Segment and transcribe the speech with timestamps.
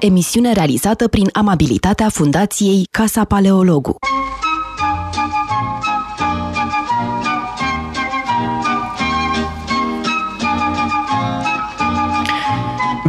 [0.00, 3.96] emisiune realizată prin amabilitatea Fundației Casa Paleologu.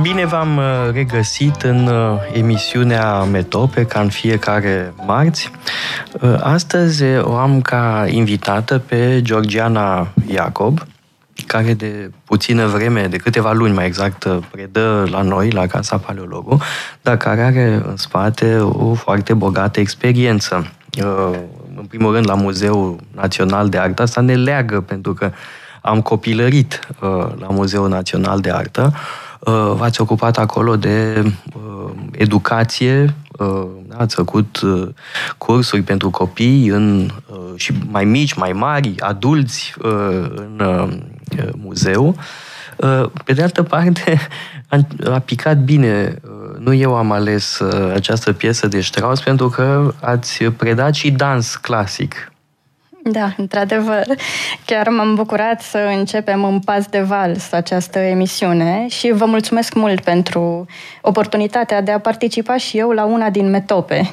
[0.02, 0.64] Bine v-am uh,
[0.94, 5.52] regăsit în uh, emisiunea Metope, ca în fiecare marți.
[6.22, 10.86] Uh, astăzi o am ca invitată pe Georgiana Iacob,
[11.52, 16.62] care de puțină vreme, de câteva luni mai exact, predă la noi, la Casa Paleologu,
[17.02, 20.72] dar care are în spate o foarte bogată experiență.
[21.04, 21.40] Uh,
[21.76, 25.32] în primul rând, la Muzeul Național de Artă, asta ne leagă, pentru că
[25.82, 28.94] am copilărit uh, la Muzeul Național de Artă.
[29.40, 31.24] Uh, v-ați ocupat acolo de
[32.12, 33.16] educație,
[33.98, 34.60] ați făcut
[35.38, 37.10] cursuri pentru copii în,
[37.56, 39.74] și mai mici, mai mari, adulți
[40.36, 40.62] în
[41.38, 42.16] Uh, muzeu.
[42.76, 44.28] Uh, pe de altă parte,
[45.14, 46.16] a picat bine.
[46.24, 47.62] Uh, nu eu am ales
[47.94, 52.31] această piesă de Strauss pentru că ați predat și dans clasic.
[53.04, 54.06] Da, într-adevăr.
[54.66, 60.02] Chiar m-am bucurat să începem în pas de vals această emisiune și vă mulțumesc mult
[60.04, 60.66] pentru
[61.02, 64.12] oportunitatea de a participa și eu la una din metope.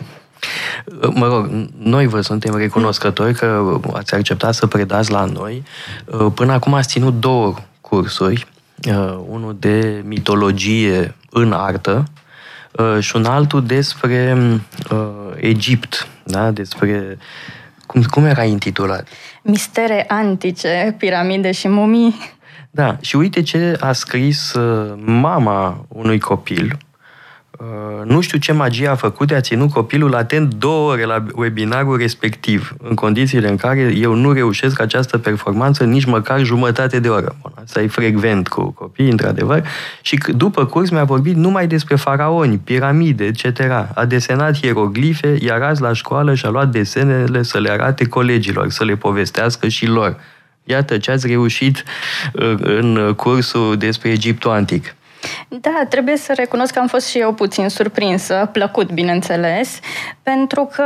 [1.15, 5.63] Mă rog, noi vă suntem recunoscători că ați acceptat să predați la noi.
[6.35, 8.47] Până acum ați ținut două cursuri,
[8.89, 12.05] uh, unul de mitologie în artă
[12.73, 14.37] uh, și un altul despre
[14.91, 14.99] uh,
[15.37, 16.51] Egipt, da?
[16.51, 17.19] despre
[17.89, 19.09] cum, cum era intitulat?
[19.43, 22.15] Mistere antice, piramide și mumii.
[22.71, 24.55] Da, și uite ce a scris
[25.05, 26.88] mama unui copil Uh,
[28.05, 31.97] nu știu ce magie a făcut de a ținut copilul atent două ore la webinarul
[31.97, 37.37] respectiv, în condițiile în care eu nu reușesc această performanță nici măcar jumătate de oră.
[37.43, 39.67] Bun, asta e frecvent cu copiii, într-adevăr.
[40.03, 43.61] Și după curs mi-a vorbit numai despre faraoni, piramide, etc.
[43.95, 48.85] A desenat hieroglife, iar azi la școală și-a luat desenele să le arate colegilor, să
[48.85, 50.17] le povestească și lor.
[50.65, 51.85] Iată ce ați reușit
[52.33, 54.97] uh, în cursul despre Egiptul Antic.
[55.49, 59.79] Da, trebuie să recunosc că am fost și eu puțin surprinsă, plăcut, bineînțeles,
[60.23, 60.85] pentru că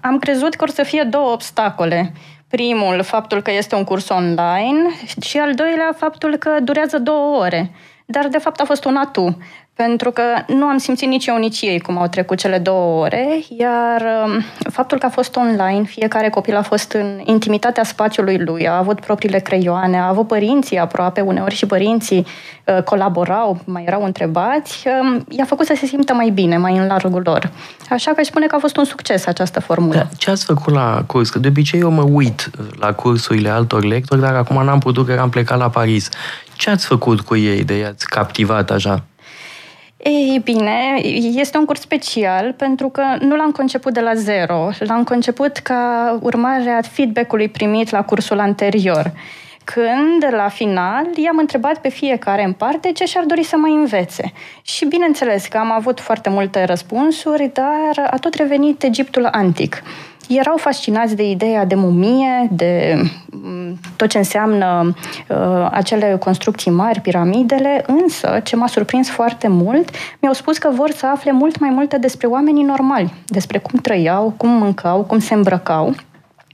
[0.00, 2.12] am crezut că or să fie două obstacole.
[2.48, 4.88] Primul, faptul că este un curs online
[5.20, 7.70] și al doilea, faptul că durează două ore.
[8.06, 9.38] Dar, de fapt, a fost un atu
[9.74, 13.40] pentru că nu am simțit nici eu, nici ei cum au trecut cele două ore,
[13.58, 18.68] iar um, faptul că a fost online, fiecare copil a fost în intimitatea spațiului lui,
[18.68, 22.26] a avut propriile creioane, a avut părinții aproape, uneori și părinții
[22.64, 26.86] uh, colaborau, mai erau întrebați, um, i-a făcut să se simtă mai bine, mai în
[26.86, 27.50] largul lor.
[27.90, 29.94] Așa că aș spune că a fost un succes această formulă.
[29.94, 31.30] Da, ce ați făcut la curs?
[31.30, 32.50] Că de obicei eu mă uit
[32.80, 36.08] la cursurile altor lectori, dar acum n-am putut că am plecat la Paris.
[36.56, 39.04] Ce ați făcut cu ei de i-ați captivat așa?
[40.06, 41.00] Ei bine,
[41.34, 44.70] este un curs special pentru că nu l-am conceput de la zero.
[44.78, 49.12] L-am conceput ca urmare a feedback-ului primit la cursul anterior.
[49.64, 54.32] Când, la final, i-am întrebat pe fiecare în parte ce și-ar dori să mai învețe.
[54.62, 59.82] Și bineînțeles că am avut foarte multe răspunsuri, dar a tot revenit Egiptul antic
[60.28, 64.94] erau fascinați de ideea de mumie, de mm, tot ce înseamnă
[65.28, 69.88] uh, acele construcții mari, piramidele, însă, ce m-a surprins foarte mult,
[70.20, 74.34] mi-au spus că vor să afle mult mai multe despre oamenii normali, despre cum trăiau,
[74.36, 75.94] cum mâncau, cum se îmbrăcau.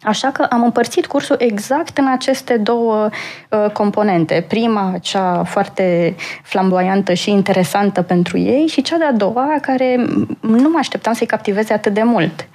[0.03, 3.09] Așa că am împărțit cursul exact în aceste două
[3.51, 4.45] uh, componente.
[4.49, 9.97] Prima, cea foarte flamboiantă și interesantă pentru ei, și cea de-a doua, care
[10.41, 12.49] nu mă așteptam să-i captiveze atât de mult.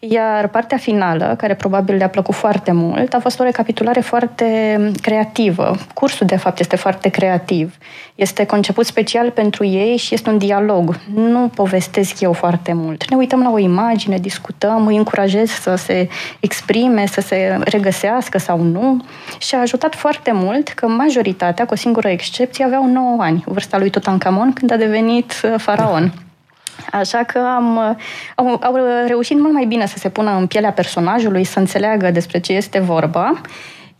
[0.00, 4.46] Iar partea finală, care probabil le-a plăcut foarte mult, a fost o recapitulare foarte
[5.00, 5.76] creativă.
[5.94, 7.74] Cursul, de fapt, este foarte creativ.
[8.14, 10.98] Este conceput special pentru ei și este un dialog.
[11.14, 13.10] Nu povestesc eu foarte mult.
[13.10, 16.08] Ne uităm la o imagine, discutăm, îi încurajez să se
[16.40, 19.04] exprime, să se regăsească sau nu.
[19.38, 23.78] Și a ajutat foarte mult că majoritatea, cu o singură excepție, aveau 9 ani, vârsta
[23.78, 26.12] lui Tutankamon, când a devenit uh, faraon.
[26.92, 27.96] Așa că am,
[28.34, 28.76] au, au
[29.06, 32.78] reușit mult mai bine să se pună în pielea personajului, să înțeleagă despre ce este
[32.78, 33.40] vorba.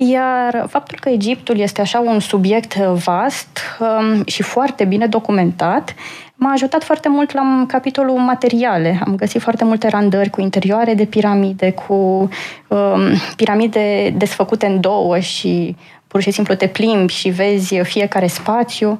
[0.00, 5.94] Iar faptul că Egiptul este așa un subiect vast um, și foarte bine documentat,
[6.34, 9.00] m-a ajutat foarte mult la capitolul materiale.
[9.06, 12.28] Am găsit foarte multe randări cu interioare de piramide, cu
[12.69, 13.00] um,
[13.36, 15.76] piramide desfăcute în două și
[16.06, 18.98] pur și simplu te plimbi și vezi fiecare spațiu.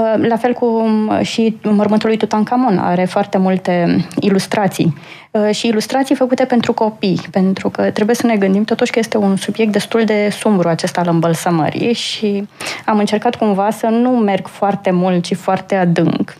[0.00, 4.94] Uh, la fel cum și mormântul lui Tutankamon are foarte multe ilustrații.
[5.30, 9.16] Uh, și ilustrații făcute pentru copii, pentru că trebuie să ne gândim totuși că este
[9.16, 12.48] un subiect destul de sumbru acesta al îmbălsămării și
[12.84, 16.36] am încercat cumva să nu merg foarte mult, ci foarte adânc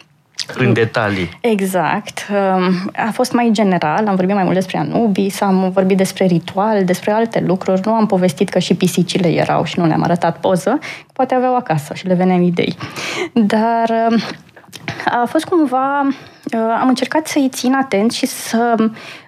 [0.58, 1.38] în detalii.
[1.41, 2.26] Exact.
[2.31, 6.85] Um, a fost mai general, am vorbit mai mult despre Anubis, am vorbit despre ritual,
[6.85, 7.81] despre alte lucruri.
[7.85, 10.79] Nu am povestit că și pisicile erau și nu le-am arătat poză.
[11.12, 12.76] Poate aveau acasă și le veneam idei.
[13.32, 14.19] Dar um,
[15.05, 16.00] a fost cumva...
[16.55, 18.75] Uh, am încercat să-i țin atent și să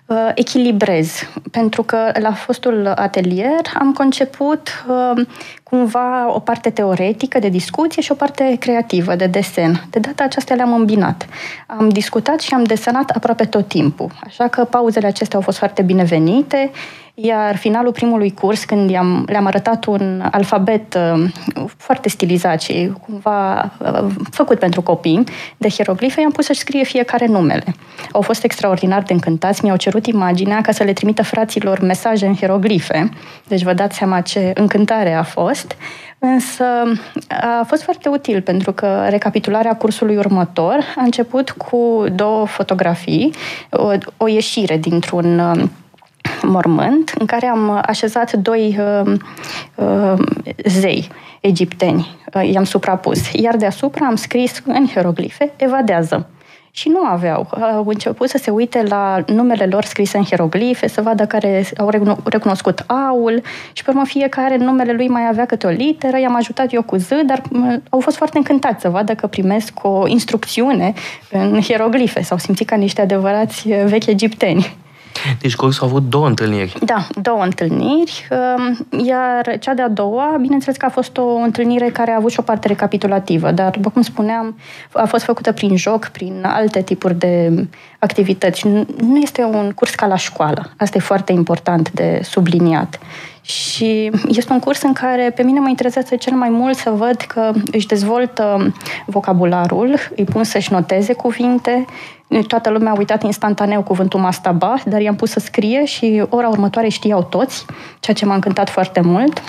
[0.07, 1.29] uh, echilibrez.
[1.51, 5.27] Pentru că la fostul atelier am conceput uh,
[5.63, 9.85] cumva o parte teoretică de discuție și o parte creativă de desen.
[9.91, 11.27] De data aceasta le-am îmbinat.
[11.67, 14.11] Am discutat și am desenat aproape tot timpul.
[14.27, 16.71] Așa că pauzele acestea au fost foarte binevenite
[17.15, 21.31] iar finalul primului curs, când i-am, le-am arătat un alfabet uh,
[21.77, 25.25] foarte stilizat și cumva uh, făcut pentru copii,
[25.57, 27.75] de hieroglife, i-am pus să-și scrie fiecare numele.
[28.13, 32.35] Au fost extraordinar de încântați, mi-au cerut imaginea ca să le trimită fraților mesaje în
[32.35, 33.09] hieroglife.
[33.49, 35.77] Deci vă dați seama ce încântare a fost.
[36.19, 36.65] Însă
[37.29, 43.35] a fost foarte util pentru că recapitularea cursului următor a început cu două fotografii,
[43.71, 45.63] o, o ieșire dintr-un uh,
[46.43, 49.13] mormânt în care am așezat doi uh,
[49.75, 50.19] uh,
[50.65, 51.09] zei
[51.41, 56.27] egipteni, uh, i-am suprapus, iar deasupra am scris în hieroglife, evadează.
[56.75, 57.47] Și nu aveau.
[57.75, 61.91] Au început să se uite la numele lor scrise în hieroglife, să vadă care au
[62.25, 66.19] recunoscut aul și pe urmă fiecare numele lui mai avea câte o literă.
[66.19, 67.43] I-am ajutat eu cu Z, dar
[67.89, 70.93] au fost foarte încântați să vadă că primesc o instrucțiune
[71.31, 72.23] în hieroglife.
[72.23, 74.77] S-au simțit ca niște adevărați vechi egipteni.
[75.41, 76.77] Deci cursul a avut două întâlniri.
[76.85, 82.11] Da, două întâlniri, um, iar cea de-a doua, bineînțeles că a fost o întâlnire care
[82.11, 84.57] a avut și o parte recapitulativă, dar, după cum spuneam,
[84.93, 87.67] a fost făcută prin joc, prin alte tipuri de
[87.99, 88.67] activități.
[89.01, 90.71] Nu este un curs ca la școală.
[90.77, 92.99] Asta e foarte important de subliniat.
[93.43, 97.17] Și este un curs în care pe mine mă interesează cel mai mult să văd
[97.17, 98.73] că își dezvoltă
[99.07, 101.85] vocabularul, îi pun să-și noteze cuvinte,
[102.47, 106.89] toată lumea a uitat instantaneu cuvântul mastaba, dar i-am pus să scrie și ora următoare
[106.89, 107.65] știau toți,
[108.01, 109.43] ceea ce m-a încântat foarte mult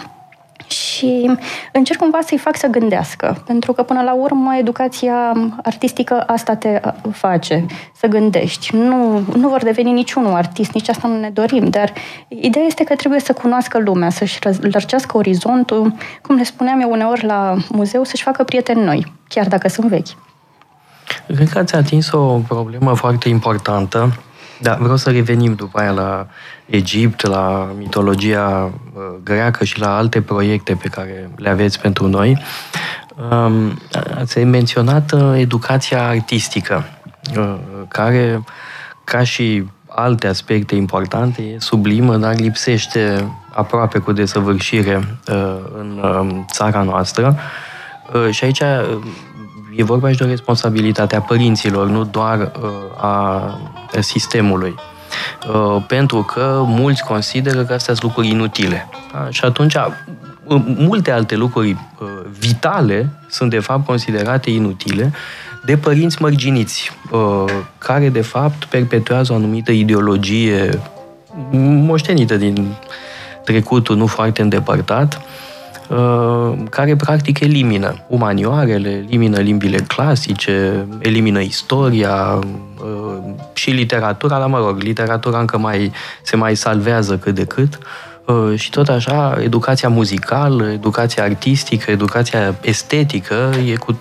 [0.74, 1.32] și
[1.72, 6.82] încerc cumva să-i fac să gândească, pentru că până la urmă educația artistică asta te
[7.12, 7.66] face,
[7.96, 8.76] să gândești.
[8.76, 11.94] Nu, nu vor deveni niciunul artist, nici asta nu ne dorim, dar
[12.28, 17.26] ideea este că trebuie să cunoască lumea, să-și lărgească orizontul, cum le spuneam eu uneori
[17.26, 20.08] la muzeu, să-și facă prieteni noi, chiar dacă sunt vechi.
[21.28, 24.14] Cred că ați atins o problemă foarte importantă,
[24.64, 26.28] dar vreau să revenim după aia la
[26.66, 32.42] Egipt, la mitologia uh, greacă și la alte proiecte pe care le aveți pentru noi.
[33.32, 33.80] Um,
[34.18, 36.84] ați menționat uh, educația artistică,
[37.38, 37.56] uh,
[37.88, 38.44] care,
[39.04, 45.20] ca și alte aspecte importante, e sublimă, dar lipsește aproape cu desăvârșire
[45.80, 47.36] în um, țara noastră.
[48.32, 48.62] Și aici
[49.76, 52.52] e vorba și de o responsabilitate a părinților, nu doar
[52.98, 53.60] a
[54.00, 54.76] sistemului.
[55.50, 58.90] Uh, pentru că mulți consideră că astea sunt lucruri inutile.
[59.14, 59.28] Da?
[59.30, 62.08] Și atunci uh, multe alte lucruri uh,
[62.40, 65.12] vitale sunt de fapt considerate inutile
[65.66, 66.92] de părinți mărginiți,
[67.78, 70.80] care de fapt perpetuează o anumită ideologie
[71.86, 72.76] moștenită din
[73.44, 75.22] trecutul nu foarte îndepărtat,
[76.70, 82.40] care practic elimină umanioarele, elimină limbile clasice, elimină istoria,
[83.54, 87.78] și literatura, la mă rog, literatura încă mai se mai salvează cât de cât,
[88.26, 94.00] uh, și tot așa, educația muzicală, educația artistică, educația estetică e cu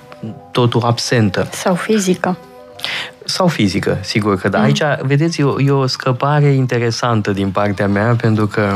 [0.53, 1.49] totul absentă.
[1.51, 2.37] Sau fizică.
[3.25, 4.59] Sau fizică, sigur că da.
[4.59, 4.65] Mm.
[4.65, 8.75] Aici, vedeți, e o, e o scăpare interesantă din partea mea, pentru că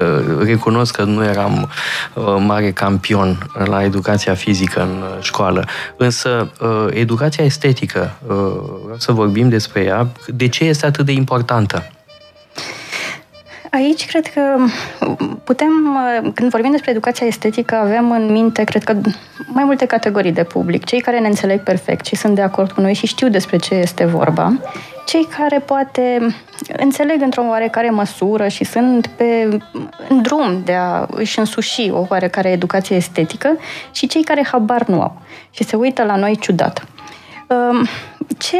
[0.00, 1.68] uh, recunosc că nu eram
[2.14, 5.64] uh, mare campion la educația fizică în uh, școală.
[5.96, 8.36] Însă, uh, educația estetică, uh,
[8.82, 11.90] vreau să vorbim despre ea, de ce este atât de importantă?
[13.72, 14.56] Aici cred că
[15.44, 15.98] putem,
[16.34, 18.96] când vorbim despre educația estetică, avem în minte, cred că,
[19.46, 20.84] mai multe categorii de public.
[20.84, 23.74] Cei care ne înțeleg perfect și sunt de acord cu noi și știu despre ce
[23.74, 24.60] este vorba.
[25.06, 26.34] Cei care poate
[26.76, 29.58] înțeleg într-o oarecare măsură și sunt pe,
[30.08, 33.56] în drum de a își însuși o oarecare educație estetică
[33.92, 36.86] și cei care habar nu au și se uită la noi ciudat.
[38.38, 38.56] Ce,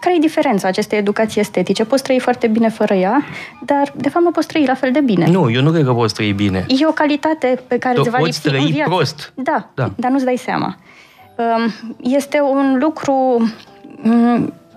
[0.00, 1.84] care e diferența acestei educații estetice?
[1.84, 3.24] Poți trăi foarte bine fără ea,
[3.64, 5.26] dar de fapt nu poți trăi la fel de bine.
[5.26, 6.66] Nu, eu nu cred că poți trăi bine.
[6.68, 8.90] E o calitate pe care îți va lipsi trăi în viață.
[8.90, 9.32] prost.
[9.34, 10.76] Da, da, dar nu-ți dai seama.
[12.00, 13.42] Este un lucru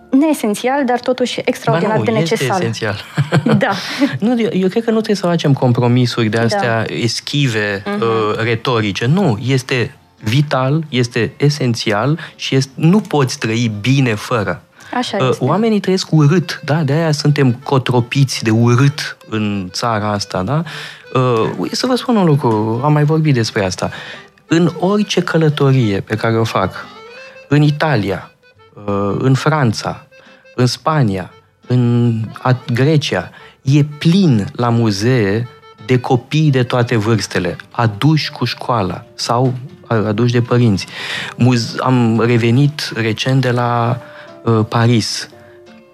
[0.10, 2.62] neesențial, dar totuși extraordinar nu, de necesar.
[2.62, 2.96] Este esențial.
[3.64, 3.72] da.
[4.28, 6.94] nu, eu, eu cred că nu trebuie să facem compromisuri de astea da.
[6.94, 8.00] eschive, uh-huh.
[8.00, 9.06] uh, retorice.
[9.06, 14.62] Nu, este vital, este esențial și este, nu poți trăi bine fără.
[14.94, 15.44] Așa uh, este.
[15.44, 16.84] Oamenii trăiesc urât, da?
[16.84, 20.64] De aia suntem cotropiți de urât în țara asta, da?
[21.14, 23.90] Uh, să vă spun un lucru, am mai vorbit despre asta.
[24.48, 26.86] În orice călătorie pe care o fac,
[27.48, 28.32] în Italia,
[28.74, 30.08] uh, în Franța,
[30.56, 31.32] în Spania,
[31.68, 32.14] în
[32.74, 33.30] Grecia,
[33.62, 35.48] e plin la muzee
[35.86, 39.54] de copii de toate vârstele, aduși cu școala sau
[39.88, 40.88] aduși de părinți.
[41.80, 44.02] Am revenit recent de la
[44.44, 45.30] uh, Paris.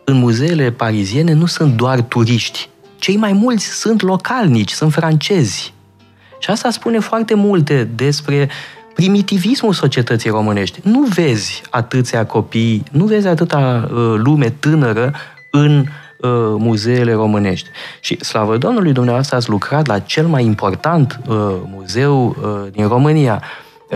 [0.03, 2.69] În muzeele pariziene nu sunt doar turiști.
[2.99, 5.73] Cei mai mulți sunt localnici, sunt francezi.
[6.39, 8.49] Și asta spune foarte multe despre
[8.93, 10.79] primitivismul societății românești.
[10.83, 15.13] Nu vezi atâția copii, nu vezi atâta uh, lume tânără
[15.51, 15.85] în uh,
[16.57, 17.69] muzeele românești.
[17.99, 21.35] Și slavă Domnului, dumneavoastră ați lucrat la cel mai important uh,
[21.65, 23.43] muzeu uh, din România.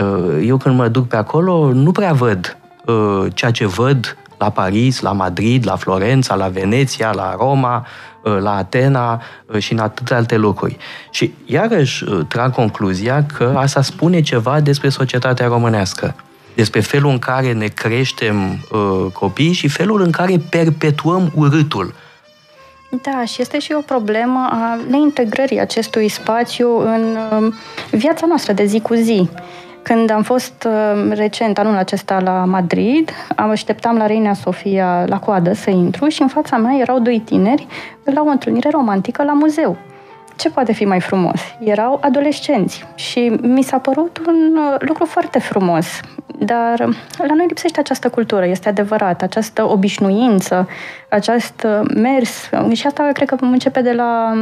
[0.02, 4.50] Uh, eu când mă duc pe acolo nu prea văd uh, ceea ce văd la
[4.50, 7.86] Paris, la Madrid, la Florența, la Veneția, la Roma,
[8.22, 9.22] uh, la Atena
[9.58, 10.76] și în atâtea alte locuri.
[11.10, 16.14] Și iarăși trag concluzia că asta spune ceva despre societatea românească
[16.60, 18.36] despre felul în care ne creștem
[18.70, 21.94] uh, copiii și felul în care perpetuăm urâtul.
[23.02, 27.52] Da, și este și o problemă a neintegrării acestui spațiu în uh,
[27.90, 29.28] viața noastră de zi cu zi.
[29.82, 35.18] Când am fost uh, recent, anul acesta, la Madrid, am așteptam la Reina Sofia la
[35.18, 37.66] coadă să intru și în fața mea erau doi tineri
[38.04, 39.76] la o întâlnire romantică la muzeu
[40.38, 41.40] ce poate fi mai frumos?
[41.58, 46.00] Erau adolescenți și mi s-a părut un uh, lucru foarte frumos.
[46.38, 50.68] Dar la noi lipsește această cultură, este adevărat, această obișnuință,
[51.08, 52.50] acest mers.
[52.72, 54.34] Și asta cred că începe de la,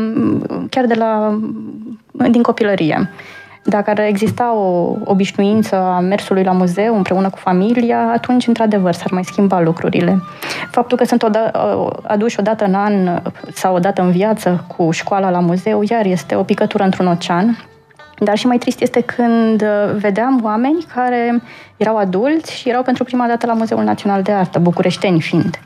[0.70, 1.38] chiar de la,
[2.30, 3.10] din copilărie.
[3.68, 9.10] Dacă ar exista o obișnuință a mersului la muzeu împreună cu familia, atunci, într-adevăr, s-ar
[9.10, 10.22] mai schimba lucrurile.
[10.70, 11.50] Faptul că sunt oda-
[12.02, 16.42] aduși odată în an sau odată în viață cu școala la muzeu, iar este o
[16.42, 17.64] picătură într-un ocean,
[18.18, 19.62] dar și mai trist este când
[19.98, 21.42] vedeam oameni care
[21.76, 25.60] erau adulți și erau pentru prima dată la Muzeul Național de Artă, bucureșteni fiind.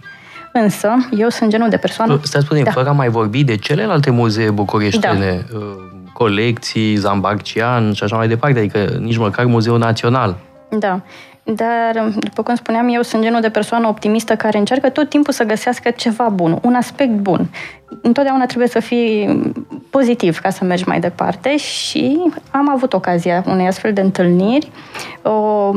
[0.52, 2.21] Însă, eu sunt genul de persoană...
[2.23, 2.71] Stai spune, da.
[2.71, 5.59] fără a mai vorbi de celelalte muzee bucureștene, da.
[6.21, 10.37] Uh, colecții, Zambarcian și așa mai departe, adică nici măcar Muzeul Național.
[10.79, 11.00] Da.
[11.43, 15.45] Dar, după cum spuneam, eu sunt genul de persoană optimistă care încearcă tot timpul să
[15.45, 17.50] găsească ceva bun, un aspect bun
[18.02, 19.42] întotdeauna trebuie să fii
[19.90, 22.18] pozitiv ca să mergi mai departe și
[22.50, 24.70] am avut ocazia unei astfel de întâlniri.
[25.23, 25.70] O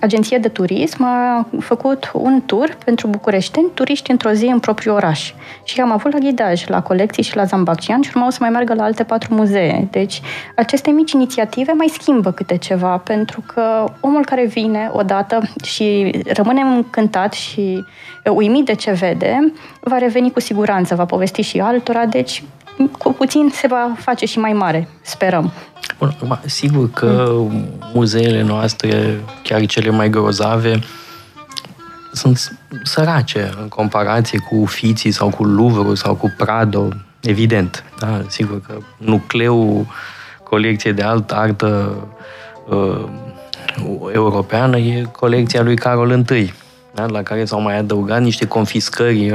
[0.00, 5.32] agenție de turism a făcut un tur pentru bucureșteni, turiști într-o zi în propriul oraș.
[5.64, 8.74] Și am avut la ghidaj, la colecții și la Zambaccian și urmau să mai meargă
[8.74, 9.88] la alte patru muzee.
[9.90, 10.20] Deci,
[10.56, 16.60] aceste mici inițiative mai schimbă câte ceva, pentru că omul care vine odată și rămâne
[16.60, 17.84] încântat și
[18.30, 22.42] uimit de ce vede, va reveni cu siguranță, va povesti și altora, deci
[22.98, 25.52] cu puțin se va face și mai mare, sperăm.
[25.98, 27.64] Bun, sigur că mm.
[27.94, 30.78] muzeele noastre, chiar cele mai grozave,
[32.12, 36.88] sunt sărace în comparație cu Fiții sau cu Louvre sau cu Prado,
[37.22, 37.84] evident.
[37.98, 38.20] Da?
[38.28, 39.86] Sigur că nucleul
[40.42, 41.96] colecției de altă artă
[42.68, 43.04] uh,
[44.12, 46.52] europeană e colecția lui Carol I
[47.06, 47.12] da?
[47.12, 49.32] la care s-au mai adăugat niște confiscări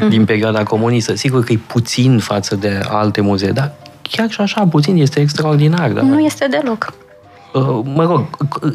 [0.00, 0.08] mm.
[0.08, 1.14] din perioada comunistă.
[1.14, 3.72] Sigur că e puțin față de alte muzee, dar
[4.02, 5.90] chiar și așa, puțin este extraordinar.
[5.90, 6.02] Da?
[6.02, 6.92] Nu este deloc.
[7.56, 8.26] Uh, mă rog,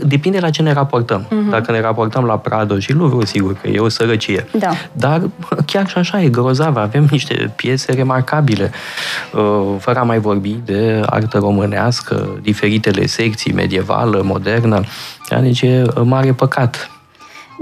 [0.03, 1.25] depinde la ce ne raportăm.
[1.25, 1.49] Uh-huh.
[1.49, 4.47] Dacă ne raportăm la Prado și Louvre, sigur că e o sărăcie.
[4.51, 4.69] Da.
[4.91, 5.21] Dar
[5.71, 6.77] chiar și așa e grozav.
[6.77, 8.71] Avem niște piese remarcabile.
[9.33, 14.81] Uh, fără a mai vorbi de artă românească, diferitele secții, medievală, modernă.
[15.41, 16.91] Deci e mare păcat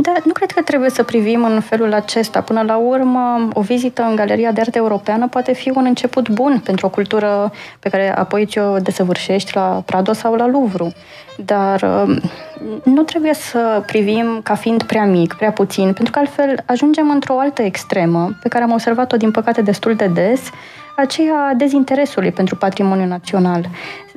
[0.02, 2.42] da, nu cred că trebuie să privim în felul acesta.
[2.42, 6.62] Până la urmă, o vizită în Galeria de Artă Europeană poate fi un început bun
[6.64, 10.94] pentru o cultură pe care apoi ți-o desăvârșești la Prado sau la Louvre.
[11.46, 12.22] Dar um,
[12.84, 17.40] nu trebuie să privim ca fiind prea mic, prea puțin, pentru că altfel ajungem într-o
[17.40, 20.42] altă extremă, pe care am observat-o, din păcate, destul de des,
[21.00, 23.70] aceea dezinteresului pentru patrimoniul național.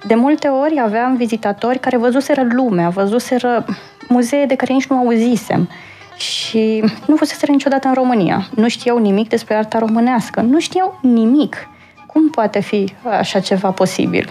[0.07, 3.65] De multe ori aveam vizitatori care văzuseră lumea, văzuseră
[4.09, 5.69] muzee de care nici nu auzisem
[6.17, 8.47] și nu fuseseră niciodată în România.
[8.55, 11.69] Nu știau nimic despre arta românească, nu știau nimic.
[12.07, 14.31] Cum poate fi așa ceva posibil?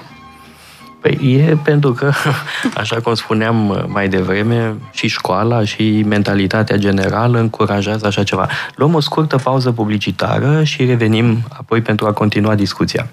[1.02, 2.12] Păi e pentru că,
[2.82, 8.48] așa cum spuneam mai devreme, și școala și mentalitatea generală încurajează așa ceva.
[8.76, 13.10] Luăm o scurtă pauză publicitară și revenim apoi pentru a continua discuția.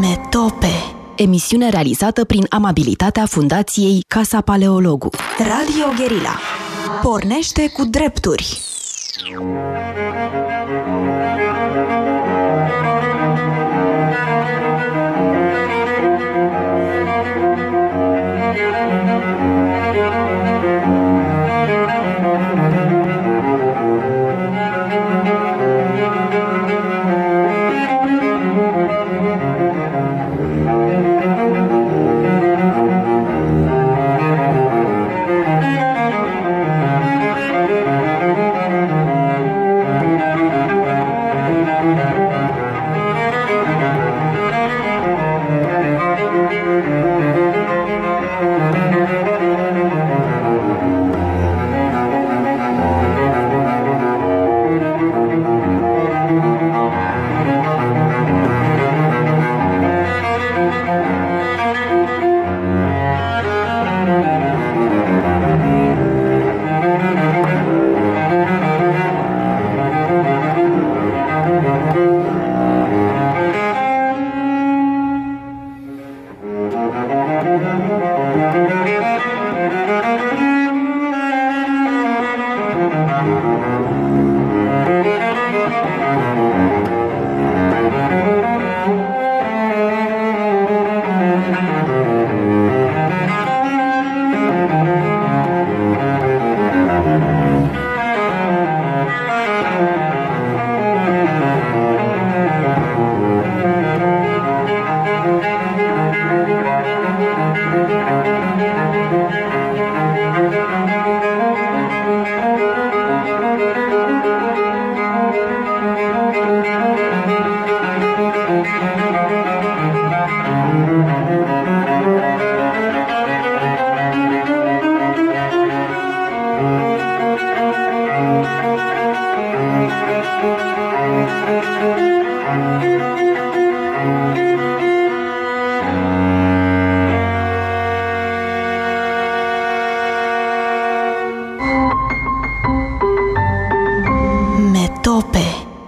[0.00, 5.10] Metope Emisiune realizată prin amabilitatea Fundației Casa Paleologu.
[5.38, 6.38] Radio Guerilla.
[7.02, 8.60] Pornește cu drepturi.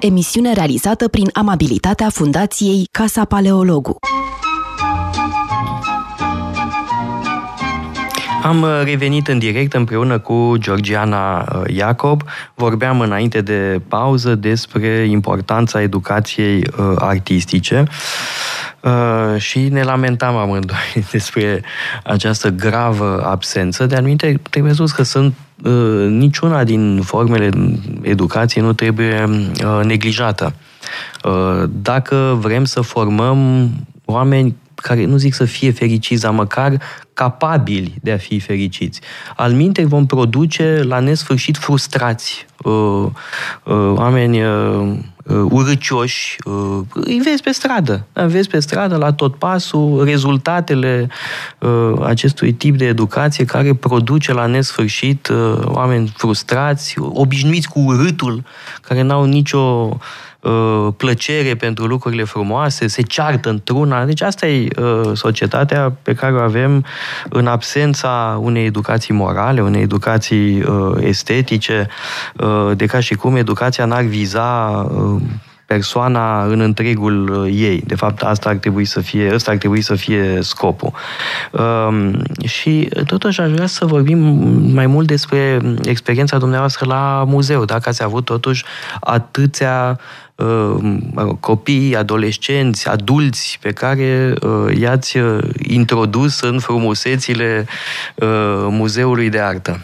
[0.02, 3.96] Emisiune realizată prin amabilitatea Fundației Casa Paleologu.
[8.42, 12.22] Am uh, revenit în direct împreună cu Georgiana uh, Iacob.
[12.54, 17.84] Vorbeam înainte de pauză despre importanța educației uh, artistice
[19.36, 21.62] și ne lamentam amândoi despre
[22.04, 23.86] această gravă absență.
[23.86, 25.34] De anumite, trebuie spus că sunt
[26.08, 27.50] niciuna din formele
[28.02, 29.28] educației nu trebuie
[29.82, 30.54] neglijată.
[31.68, 33.70] Dacă vrem să formăm
[34.04, 36.80] oameni care nu zic să fie fericiți, dar măcar
[37.14, 39.00] capabili de a fi fericiți.
[39.36, 43.06] Al minte vom produce la nesfârșit frustrați, uh,
[43.64, 44.40] uh, oameni
[45.24, 50.04] uh, uh, urâcioși, uh, îi vezi pe stradă, îi vezi pe stradă la tot pasul
[50.04, 51.08] rezultatele
[51.58, 58.44] uh, acestui tip de educație care produce la nesfârșit uh, oameni frustrați, obișnuiți cu urâtul,
[58.80, 59.96] care n-au nicio
[60.42, 64.04] Uh, plăcere pentru lucrurile frumoase, se ceartă într-una.
[64.04, 66.84] Deci asta e uh, societatea pe care o avem
[67.28, 71.88] în absența unei educații morale, unei educații uh, estetice,
[72.74, 74.86] de ca și cum educația n-ar viza
[75.72, 77.82] persoana în întregul uh, ei.
[77.86, 80.92] De fapt, asta ar trebui să fie, ăsta ar trebui să fie scopul.
[81.50, 84.18] Um, și totuși aș vrea să vorbim
[84.72, 87.64] mai mult despre experiența dumneavoastră la muzeu.
[87.64, 88.64] Dacă ați avut totuși
[89.00, 90.21] atâția uh,
[91.40, 95.18] copii, adolescenți, adulți pe care uh, i-ați
[95.62, 97.66] introdus în frumusețile
[98.68, 99.80] Muzeului de Artă.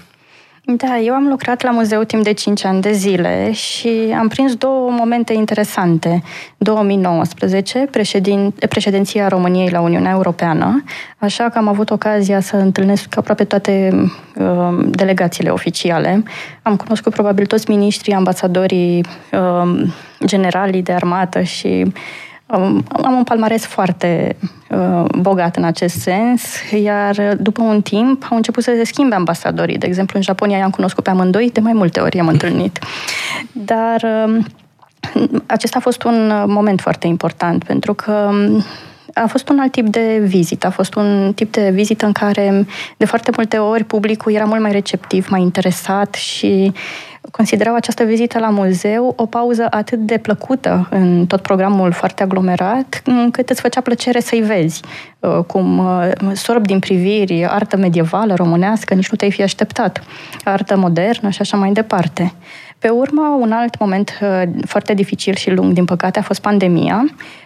[0.76, 4.54] Da, eu am lucrat la muzeu timp de 5 ani de zile și am prins
[4.54, 6.22] două momente interesante.
[6.57, 10.85] 2019, președin, președinția României la Uniunea Europeană,
[11.18, 13.90] așa că am avut ocazia să întâlnesc aproape toate
[14.37, 16.22] uh, delegațiile oficiale.
[16.62, 19.88] Am cunoscut probabil toți miniștrii, ambasadorii, uh,
[20.24, 21.92] generalii de armată și
[22.48, 24.37] am un palmares foarte
[24.70, 26.42] uh, bogat în acest sens,
[26.82, 29.78] iar după un timp au început să se schimbe ambasadorii.
[29.78, 32.78] De exemplu, în Japonia i-am cunoscut pe amândoi, de mai multe ori i-am întâlnit.
[33.52, 34.44] Dar uh,
[35.46, 38.30] acesta a fost un moment foarte important, pentru că
[39.22, 40.66] a fost un alt tip de vizită.
[40.66, 44.61] A fost un tip de vizită în care, de foarte multe ori, publicul era mult
[44.61, 46.72] mai receptiv, mai interesat și
[47.31, 53.02] considerau această vizită la muzeu o pauză atât de plăcută în tot programul foarte aglomerat,
[53.04, 54.83] încât îți făcea plăcere să-i vezi,
[55.18, 60.02] uh, cum uh, sorb din priviri artă medievală, românească, nici nu te-ai fi așteptat,
[60.44, 62.33] artă modernă și așa mai departe.
[62.78, 67.04] Pe urmă, un alt moment uh, foarte dificil și lung, din păcate, a fost pandemia,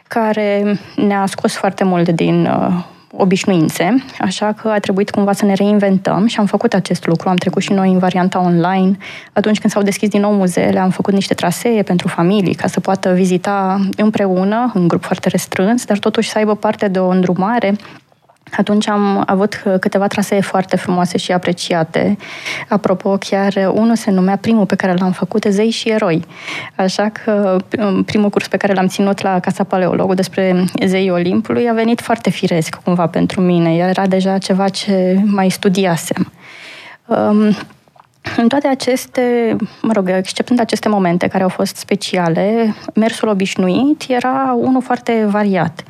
[0.09, 2.49] care ne-a scos foarte mult din
[3.17, 7.29] obișnuințe, așa că a trebuit cumva să ne reinventăm și am făcut acest lucru.
[7.29, 8.97] Am trecut și noi în varianta online.
[9.33, 12.81] Atunci când s-au deschis din nou muzeele, am făcut niște trasee pentru familii ca să
[12.81, 17.77] poată vizita împreună, în grup foarte restrâns, dar totuși să aibă parte de o îndrumare
[18.57, 22.17] atunci am avut câteva trasee foarte frumoase și apreciate.
[22.69, 26.25] Apropo, chiar unul se numea primul pe care l-am făcut, Zei și eroi.
[26.77, 27.57] Așa că
[28.07, 32.31] primul curs pe care l-am ținut la Casa Paleologu despre Zei Olimpului a venit foarte
[32.31, 33.77] firesc cumva pentru mine.
[33.77, 36.33] Era deja ceva ce mai studiasem.
[37.07, 37.57] Um,
[38.37, 44.57] în toate aceste, mă rog, exceptând aceste momente care au fost speciale, mersul obișnuit era
[44.59, 45.83] unul foarte variat.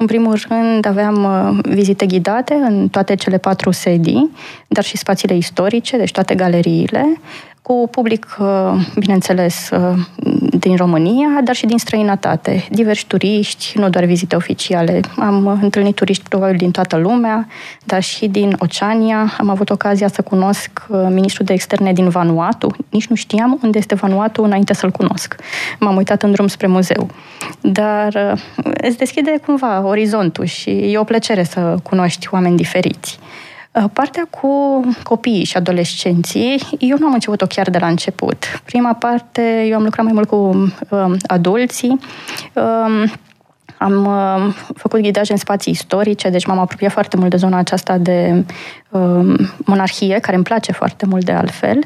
[0.00, 4.30] În primul rând aveam uh, vizite ghidate în toate cele patru sedii,
[4.68, 7.20] dar și spațiile istorice, deci toate galeriile
[7.62, 8.46] cu public, uh,
[8.98, 9.98] bineînțeles, uh,
[10.58, 12.64] din România, dar și din străinătate.
[12.70, 15.00] Diversi turiști, nu doar vizite oficiale.
[15.16, 17.46] Am întâlnit turiști probabil din toată lumea,
[17.84, 19.32] dar și din Oceania.
[19.38, 22.76] Am avut ocazia să cunosc uh, ministrul de externe din Vanuatu.
[22.90, 25.36] Nici nu știam unde este Vanuatu înainte să-l cunosc.
[25.78, 27.08] M-am uitat în drum spre muzeu.
[27.60, 28.38] Dar
[28.82, 33.18] îți deschide cumva orizontul și e o plăcere să cunoști oameni diferiți.
[33.72, 38.44] Uh, partea cu copiii și adolescenții, eu nu am început-o chiar de la început.
[38.64, 41.98] Prima parte, eu am lucrat mai mult cu uh, adulții.
[42.54, 43.12] Uh,
[43.82, 47.98] am uh, făcut ghidaj în spații istorice, deci m-am apropiat foarte mult de zona aceasta
[47.98, 48.44] de
[48.88, 51.78] uh, monarhie, care îmi place foarte mult de altfel.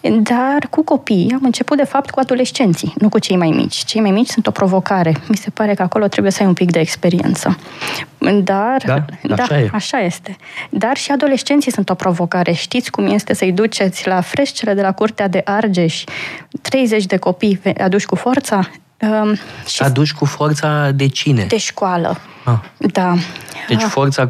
[0.00, 3.84] Dar cu copii am început, de fapt, cu adolescenții, nu cu cei mai mici.
[3.84, 5.16] Cei mai mici sunt o provocare.
[5.28, 7.58] Mi se pare că acolo trebuie să ai un pic de experiență.
[8.18, 9.70] Dar, da, da așa, e.
[9.72, 10.36] așa este.
[10.70, 12.52] Dar și adolescenții sunt o provocare.
[12.52, 16.04] Știți cum este să-i duceți la freșcele de la Curtea de Argeș
[16.62, 18.68] 30 de copii aduși cu forța?
[19.10, 19.34] Um,
[19.66, 21.44] și Aduci cu forța de cine?
[21.48, 22.18] De școală.
[22.44, 22.58] Ah.
[22.78, 23.14] Da.
[23.68, 24.28] Deci forța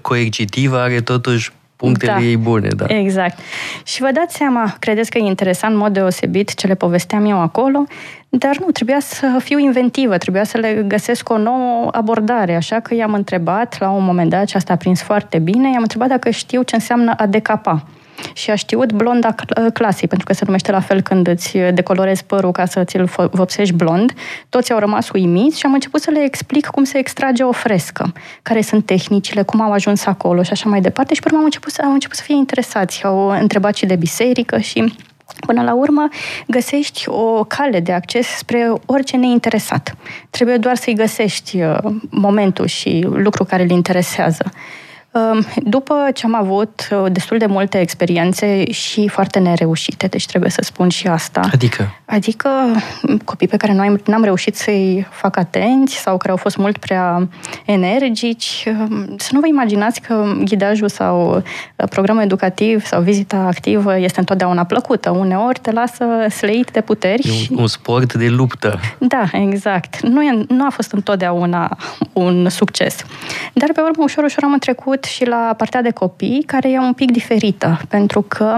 [0.00, 2.20] coercitivă are totuși punctele Da.
[2.20, 2.84] ei bune, da.
[2.88, 3.38] Exact.
[3.84, 7.40] Și vă dați seama, credeți că e interesant în mod deosebit ce le povesteam eu
[7.40, 7.84] acolo,
[8.28, 12.94] dar nu, trebuia să fiu inventivă, trebuia să le găsesc o nouă abordare, așa că
[12.94, 16.30] i-am întrebat la un moment dat, și asta a prins foarte bine, i-am întrebat dacă
[16.30, 17.84] știu ce înseamnă a decapa.
[18.32, 22.24] Și a știut blonda cl- clasic, pentru că se numește la fel când îți decolorezi
[22.24, 24.12] părul ca să ți-l fo- vopsești blond.
[24.48, 28.12] Toți au rămas uimiți și am început să le explic cum se extrage o frescă,
[28.42, 31.14] care sunt tehnicile, cum au ajuns acolo și așa mai departe.
[31.14, 33.04] Și pe urmă au început să, au început să fie interesați.
[33.04, 34.92] Au întrebat și de biserică și
[35.46, 36.08] Până la urmă,
[36.46, 39.96] găsești o cale de acces spre orice neinteresat.
[40.30, 41.76] Trebuie doar să-i găsești uh,
[42.10, 44.52] momentul și lucru care îl interesează.
[45.12, 50.50] Um, După ce am avut uh, destul de multe experiențe și foarte nereușite, deci trebuie
[50.50, 51.40] să spun și asta.
[51.52, 51.94] Adică?
[52.04, 52.48] Adică
[53.24, 57.28] copii pe care noi n-am reușit să-i fac atenți sau care au fost mult prea
[57.64, 58.64] energici.
[58.66, 64.18] um, Să nu vă imaginați că ghidajul sau uh, programul educativ sau vizita activă este
[64.18, 65.10] întotdeauna plăcută.
[65.10, 67.48] Uneori te lasă sleit de puteri E și...
[67.52, 68.80] un, un sport de luptă.
[68.98, 70.00] Da, exact.
[70.00, 71.76] Nu, e, nu a fost întotdeauna
[72.12, 73.04] un succes.
[73.52, 76.92] Dar pe urmă, ușor, ușor am trecut și la partea de copii, care e un
[76.92, 78.56] pic diferită, pentru că,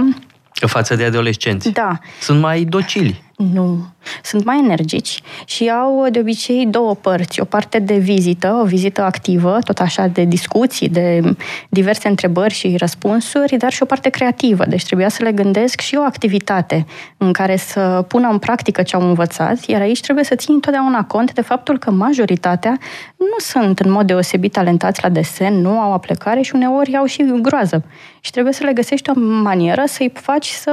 [0.67, 1.71] Față de adolescenți.
[1.71, 3.23] da, Sunt mai docili.
[3.53, 3.87] Nu.
[4.23, 7.41] Sunt mai energici și au de obicei două părți.
[7.41, 11.35] O parte de vizită, o vizită activă, tot așa de discuții, de
[11.69, 14.65] diverse întrebări și răspunsuri, dar și o parte creativă.
[14.69, 18.97] Deci trebuia să le gândesc și o activitate în care să pună în practică ce
[18.97, 22.79] au învățat, iar aici trebuie să ții întotdeauna cont de faptul că majoritatea
[23.17, 27.33] nu sunt în mod deosebit talentați la desen, nu au aplecare și uneori au și
[27.43, 27.85] groază.
[28.21, 30.73] Și trebuie să le găsești o manieră să-i faci să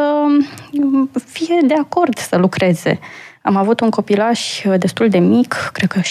[1.25, 2.58] fie de acord să lucreze.
[3.41, 6.03] Am avut un copilaș destul de mic, cred că 7-8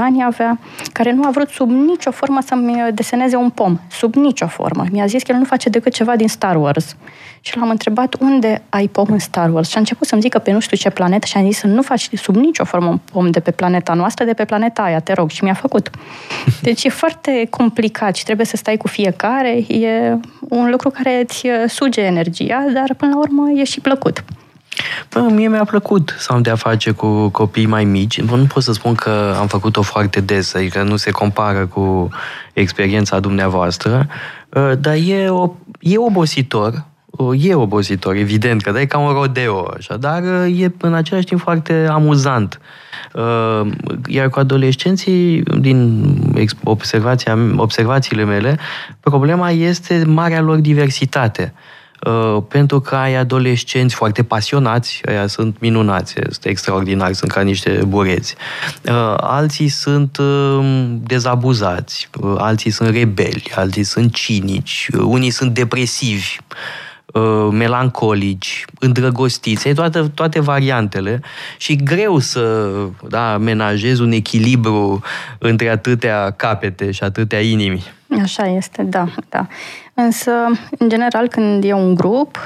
[0.00, 0.58] ani avea,
[0.92, 3.78] care nu a vrut sub nicio formă să-mi deseneze un pom.
[3.90, 4.84] Sub nicio formă.
[4.90, 6.96] Mi-a zis că el nu face decât ceva din Star Wars.
[7.40, 9.68] Și l-am întrebat unde ai pom în Star Wars.
[9.68, 11.82] Și a început să-mi zică pe nu știu ce planetă și am zis să nu
[11.82, 15.12] faci sub nicio formă un pom de pe planeta noastră, de pe planeta aia, te
[15.12, 15.30] rog.
[15.30, 15.90] Și mi-a făcut.
[16.62, 19.50] Deci e foarte complicat și trebuie să stai cu fiecare.
[19.68, 24.24] E un lucru care îți suge energia, dar până la urmă e și plăcut.
[25.08, 28.22] Bă, mie mi-a plăcut să am de-a face cu copii mai mici.
[28.22, 32.08] Bă, nu pot să spun că am făcut-o foarte des, adică nu se compară cu
[32.52, 34.06] experiența dumneavoastră,
[34.48, 39.12] uh, dar e, o, e obositor, uh, e obositor, evident, că da, e ca un
[39.12, 42.60] rodeo, așa, dar uh, e în același timp foarte amuzant.
[43.14, 43.70] Uh,
[44.06, 46.04] Iar cu adolescenții, din
[46.34, 48.58] ex- observația, observațiile mele,
[49.00, 51.54] problema este marea lor diversitate.
[52.06, 57.82] Uh, pentru că ai adolescenți foarte pasionați, ăia sunt minunați, sunt extraordinari, sunt ca niște
[57.86, 58.34] bureți.
[58.84, 65.54] Uh, alții sunt uh, dezabuzați, uh, alții sunt rebeli, alții sunt cinici, uh, unii sunt
[65.54, 66.36] depresivi,
[67.06, 71.20] uh, melancolici, îndrăgostiți, ai toate, toate variantele
[71.56, 72.70] și greu să
[73.08, 75.02] da, menajezi un echilibru
[75.38, 77.82] între atâtea capete și atâtea inimi.
[78.22, 79.46] Așa este, da, da.
[79.94, 80.30] Însă,
[80.78, 82.38] în general, când e un grup,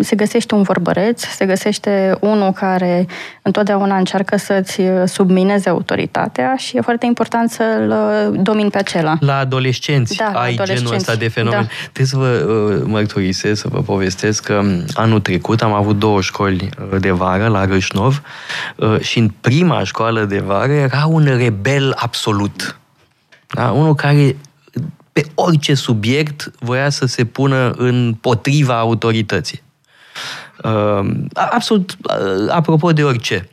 [0.00, 3.06] se găsește un vorbăreț, se găsește unul care
[3.42, 7.94] întotdeauna încearcă să-ți submineze autoritatea și e foarte important să-l
[8.42, 9.16] domini pe acela.
[9.20, 10.82] La adolescenți Da, la ai adolescenți.
[10.82, 11.60] genul ăsta de fenomen.
[11.60, 11.66] Da.
[11.92, 16.20] Trebuie să vă uh, mărturisesc, să vă povestesc că um, anul trecut am avut două
[16.20, 18.22] școli uh, de vară la Râșnov
[18.76, 22.76] uh, și în prima școală de vară era un rebel absolut.
[23.54, 23.70] Da?
[23.70, 24.36] Unul care
[25.12, 29.62] pe orice subiect voia să se pună în potriva autorității.
[30.64, 33.48] Uh, absolut, uh, apropo de orice.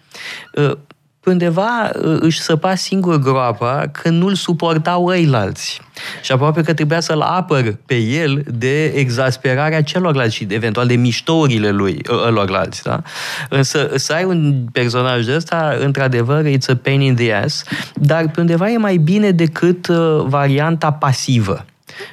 [1.25, 5.81] Uh, undeva uh, își săpa singur groapa că nu-l suportau ăilalți.
[6.21, 11.69] Și aproape că trebuia să-l apăr pe el de exasperarea celorlalți și eventual de miștourile
[11.69, 12.83] lui uh, ălorlalți.
[12.83, 13.01] Da?
[13.49, 18.29] Însă să ai un personaj de ăsta, într-adevăr, it's a pain in the ass, dar
[18.29, 21.65] pe undeva e mai bine decât uh, varianta pasivă.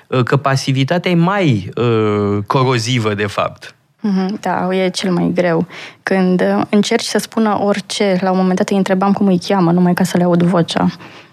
[0.06, 3.75] Uh, Că pasivitatea e mai uh, corozivă, de fapt.
[4.08, 5.66] Mhm, Da, e cel mai greu.
[6.02, 9.72] Când uh, încerci să spună orice, la un moment dat îi întrebam cum îi cheamă,
[9.72, 10.86] numai ca să le aud vocea.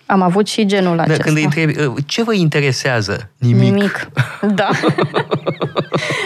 [0.06, 1.24] Am avut și genul Dar acesta.
[1.24, 3.30] când îi întrebi, uh, ce vă interesează?
[3.38, 3.62] Nimic.
[3.74, 4.10] Nimic.
[4.56, 4.70] Da.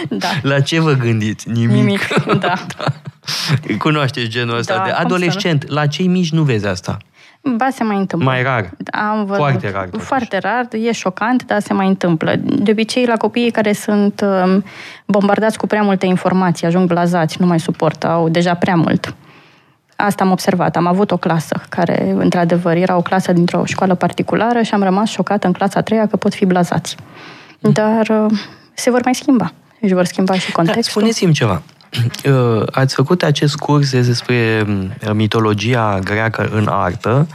[0.08, 0.28] da.
[0.42, 1.48] La ce vă gândiți?
[1.50, 1.74] Nimic.
[1.76, 2.08] Nimic,
[2.38, 2.52] da.
[3.78, 5.14] Cunoașteți genul ăsta Da, de cum să nu?
[5.14, 5.68] adolescent.
[5.68, 6.96] La cei mici nu vezi asta.
[7.56, 8.28] Ba, se mai întâmplă.
[8.28, 8.70] Mai rar.
[8.90, 9.36] Am văzut.
[9.36, 10.04] Foarte rar, totuși.
[10.04, 12.34] Foarte rar, e șocant, dar se mai întâmplă.
[12.42, 14.64] De obicei, la copiii care sunt um,
[15.06, 19.14] bombardați cu prea multe informații, ajung blazați, nu mai suportă, au deja prea mult.
[19.96, 20.76] Asta am observat.
[20.76, 25.08] Am avut o clasă care, într-adevăr, era o clasă dintr-o școală particulară și am rămas
[25.10, 26.96] șocată în clasa a treia că pot fi blazați.
[27.58, 28.38] Dar uh,
[28.74, 29.52] se vor mai schimba.
[29.80, 30.82] Își vor schimba și da, contextul.
[30.84, 31.62] Da, spuneți-mi ceva.
[32.70, 34.64] Ați făcut acest curs despre
[35.12, 37.26] mitologia greacă în artă.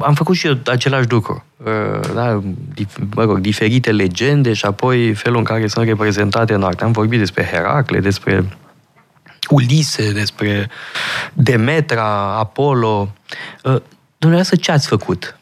[0.00, 1.44] Am făcut și eu același lucru.
[2.14, 2.42] Da,
[3.14, 6.84] mă rog, diferite legende și apoi felul în care sunt reprezentate în artă.
[6.84, 8.58] Am vorbit despre Heracle, despre
[9.48, 10.70] Ulise, despre
[11.32, 13.14] Demetra, Apollo.
[14.18, 15.39] Dumneavoastră, ce ați făcut?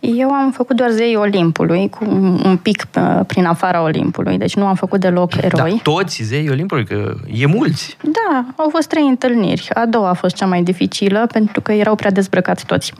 [0.00, 2.04] Eu am făcut doar zei Olimpului, cu
[2.44, 2.84] un pic
[3.26, 5.70] prin afara Olimpului, deci nu am făcut deloc eroi.
[5.70, 7.96] Da, toți zei Olimpului, că e mulți.
[8.02, 9.70] Da, au fost trei întâlniri.
[9.74, 12.92] A doua a fost cea mai dificilă, pentru că erau prea dezbrăcați toți.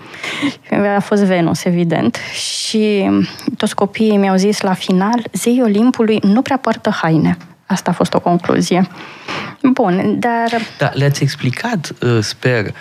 [0.96, 2.18] A fost Venus, evident.
[2.34, 3.10] Și
[3.56, 7.36] toți copiii mi-au zis la final, zei Olimpului nu prea poartă haine.
[7.66, 8.88] Asta a fost o concluzie.
[9.72, 10.50] Bun, dar...
[10.78, 12.74] Da, le-ați explicat, uh, sper,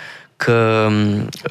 [0.44, 0.88] că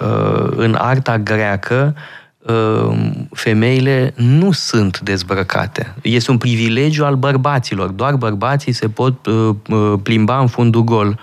[0.02, 1.96] uh, în arta greacă
[2.40, 2.98] uh,
[3.32, 5.96] femeile nu sunt dezbrăcate.
[6.02, 7.90] Este un privilegiu al bărbaților.
[7.90, 11.20] Doar bărbații se pot uh, plimba în fundul gol.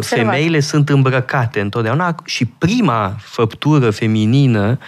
[0.00, 4.78] Femeile sunt îmbrăcate întotdeauna și prima făptură feminină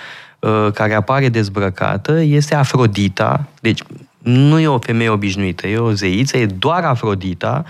[0.75, 3.83] care apare dezbrăcată este Afrodita, deci
[4.19, 7.65] nu e o femeie obișnuită, e o zeiță, e doar Afrodita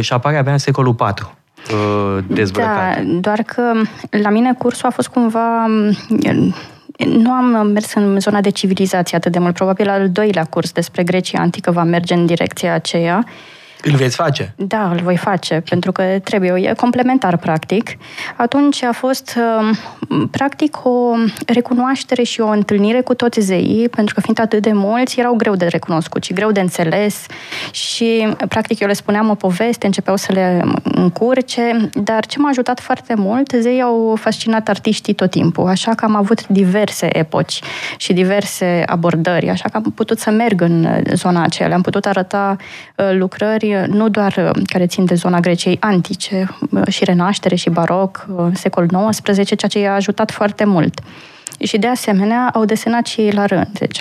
[0.00, 1.38] și apare abia în secolul 4.
[1.72, 3.02] Uh, dezbrăcate.
[3.02, 3.72] Da, doar că
[4.10, 6.54] la mine cursul a fost cumva mm,
[7.06, 9.54] nu am mers în zona de civilizație atât de mult.
[9.54, 13.24] Probabil al doilea curs despre Grecia antică va merge în direcția aceea.
[13.26, 13.32] Uh,
[13.84, 14.54] îl veți face?
[14.56, 17.90] Da, îl voi face, pentru că trebuie, e complementar, practic.
[18.36, 19.38] Atunci a fost,
[20.08, 21.14] um, practic, o
[21.46, 25.54] recunoaștere și o întâlnire cu toți zeii, pentru că fiind atât de mulți, erau greu
[25.54, 27.26] de recunoscut și greu de înțeles
[27.70, 32.80] și, practic, eu le spuneam o poveste, începeau să le încurce, dar ce m-a ajutat
[32.80, 37.60] foarte mult, zeii au fascinat artiștii tot timpul, așa că am avut diverse epoci
[37.96, 42.56] și diverse abordări, așa că am putut să merg în zona aceea, am putut arăta
[42.96, 47.70] uh, lucrări nu doar uh, care țin de zona Greciei antice, uh, și renaștere și
[47.70, 51.00] baroc, uh, secolul XIX, ceea ce i-a ajutat foarte mult.
[51.58, 53.66] Și de asemenea au desenat și ei la rând.
[53.72, 53.98] Deci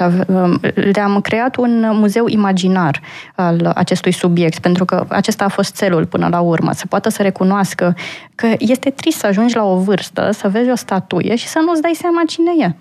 [0.93, 3.01] le-am creat un muzeu imaginar
[3.35, 7.21] al acestui subiect, pentru că acesta a fost celul până la urmă, să poată să
[7.21, 7.95] recunoască
[8.35, 11.81] că este trist să ajungi la o vârstă, să vezi o statuie și să nu-ți
[11.81, 12.75] dai seama cine e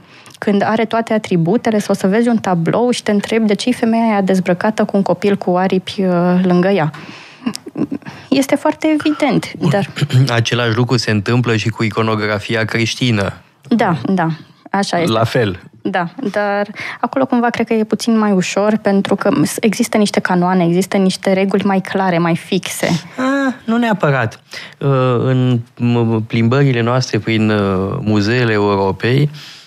[0.44, 3.72] când are toate atributele sau să vezi un tablou și te întrebi de ce e
[3.72, 6.90] femeia aia dezbrăcată cu un copil cu aripi uh, lângă ea.
[8.28, 9.90] Este foarte evident, dar...
[10.40, 13.32] Același lucru se întâmplă și cu iconografia creștină.
[13.68, 14.28] Da, da,
[14.70, 15.12] așa este.
[15.12, 15.60] La fel.
[15.82, 16.66] Da, dar
[17.00, 21.32] acolo cumva cred că e puțin mai ușor pentru că există niște canoane, există niște
[21.32, 22.88] reguli mai clare, mai fixe.
[23.16, 24.42] A, nu neapărat.
[24.78, 25.60] Uh, în
[26.26, 29.61] plimbările noastre prin uh, muzeele Europei, Uh,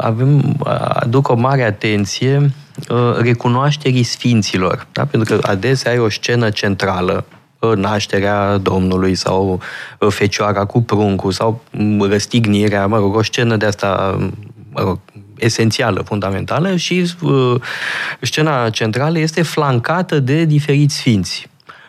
[0.00, 0.56] avem,
[0.88, 2.50] aduc o mare atenție
[2.88, 5.04] uh, recunoașterii sfinților, da?
[5.04, 7.24] pentru că adesea ai o scenă centrală
[7.76, 9.60] nașterea Domnului sau
[9.98, 14.18] uh, fecioara cu pruncul sau mm, răstignirea, mă rog, o scenă de asta
[14.72, 14.98] mă rog,
[15.36, 17.60] esențială, fundamentală și uh,
[18.20, 21.48] scena centrală este flancată de diferiți sfinți.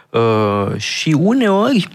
[0.09, 1.87] Uh, și uneori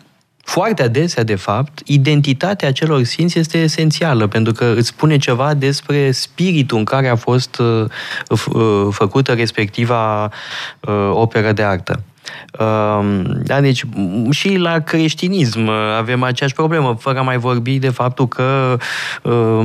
[0.47, 6.11] foarte adesea, de fapt, identitatea celor sfinți este esențială, pentru că îți spune ceva despre
[6.11, 7.85] spiritul în care a fost uh,
[8.29, 12.03] uh, făcută respectiva uh, operă de artă.
[12.59, 13.85] Um, da, deci
[14.31, 18.77] și la creștinism avem aceeași problemă, fără a mai vorbi de faptul că
[19.23, 19.65] um,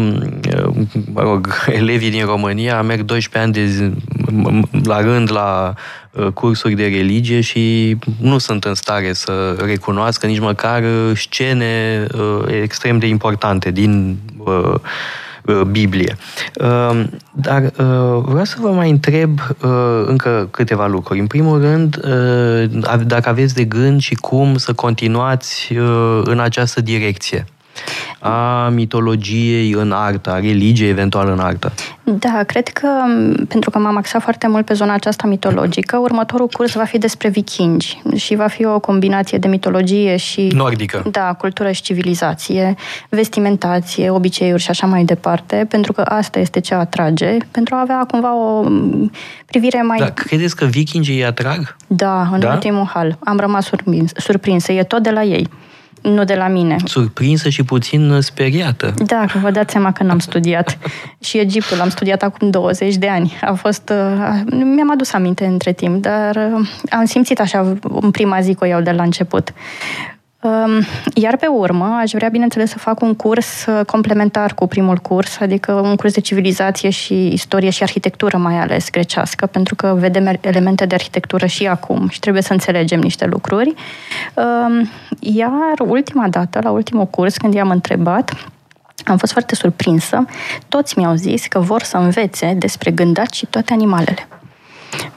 [1.13, 3.91] mă rog, elevii din România merg 12 ani de zi,
[4.84, 5.74] la rând la
[6.12, 10.84] uh, cursuri de religie și nu sunt în stare să recunoască nici măcar
[11.14, 14.80] scene uh, extrem de importante din uh, Uh,
[15.72, 16.18] Biblie.
[16.56, 21.20] Um, dar uh, vreau să vă mai întreb uh, încă câteva lucruri.
[21.20, 22.00] În primul rând,
[23.06, 25.74] dacă aveți de gând și cum să continuați
[26.24, 27.46] în această direcție
[28.19, 31.72] a mitologiei în artă, a religiei eventual în artă?
[32.03, 32.88] Da, cred că,
[33.47, 37.30] pentru că m-am axat foarte mult pe zona aceasta mitologică, următorul curs va fi despre
[37.30, 40.47] vikingi și va fi o combinație de mitologie și...
[40.53, 41.03] Nordică.
[41.11, 42.76] Da, cultură și civilizație,
[43.09, 48.05] vestimentație, obiceiuri și așa mai departe, pentru că asta este ce atrage, pentru a avea
[48.07, 48.65] cumva o
[49.45, 49.97] privire mai...
[49.97, 51.76] Da, credeți că vikingii îi atrag?
[51.88, 52.51] Da, în da?
[52.51, 53.17] ultimul hal.
[53.24, 53.69] Am rămas
[54.15, 54.72] surprinsă.
[54.72, 55.47] E tot de la ei
[56.02, 56.76] nu de la mine.
[56.86, 58.93] Surprinsă și puțin speriată.
[59.06, 60.78] Da, că vă dați seama că n-am studiat.
[61.20, 63.34] și Egiptul am studiat acum 20 de ani.
[63.41, 63.89] A fost...
[63.89, 68.64] Uh, mi-am adus aminte între timp, dar uh, am simțit așa în prima zi că
[68.64, 69.54] o iau de la început.
[70.44, 74.98] Um, iar pe urmă, aș vrea, bineînțeles, să fac un curs uh, complementar cu primul
[74.98, 79.96] curs, adică un curs de civilizație și istorie și arhitectură, mai ales grecească, pentru că
[80.00, 83.74] vedem elemente de arhitectură și acum și trebuie să înțelegem niște lucruri.
[84.34, 84.89] Um,
[85.20, 88.50] iar ultima dată, la ultimul curs, când i-am întrebat,
[89.06, 90.26] am fost foarte surprinsă.
[90.68, 94.28] Toți mi-au zis că vor să învețe despre gândaci și toate animalele.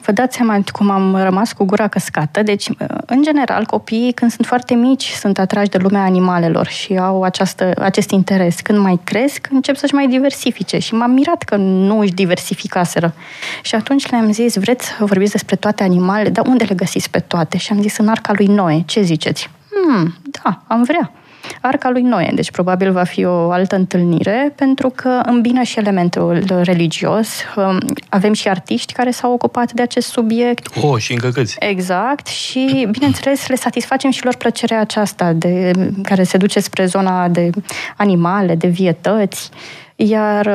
[0.05, 2.43] Vă dați seama cum am rămas cu gura căscată.
[2.43, 2.69] Deci,
[3.07, 7.73] în general, copiii, când sunt foarte mici, sunt atrași de lumea animalelor și au această,
[7.79, 8.61] acest interes.
[8.61, 10.79] Când mai cresc, încep să-și mai diversifice.
[10.79, 13.15] Și m-am mirat că nu își diversificaseră.
[13.63, 16.29] Și atunci le-am zis, vreți să vorbiți despre toate animalele?
[16.29, 17.57] Dar unde le găsiți pe toate?
[17.59, 18.83] Și am zis, în arca lui Noe.
[18.87, 19.51] Ce ziceți?
[19.71, 21.13] Hmm, da, am vrea.
[21.61, 26.45] Arca lui Noe, deci probabil va fi o altă întâlnire, pentru că îmbină și elementul
[26.63, 27.29] religios.
[27.57, 27.79] Um,
[28.09, 30.77] avem și artiști care s-au ocupat de acest subiect.
[30.83, 31.57] Oh, și încă câți.
[31.59, 32.27] Exact.
[32.27, 35.73] Și, bineînțeles, le satisfacem și lor plăcerea aceasta de,
[36.03, 37.51] care se duce spre zona de
[37.97, 39.51] animale, de vietăți.
[39.97, 40.47] Iar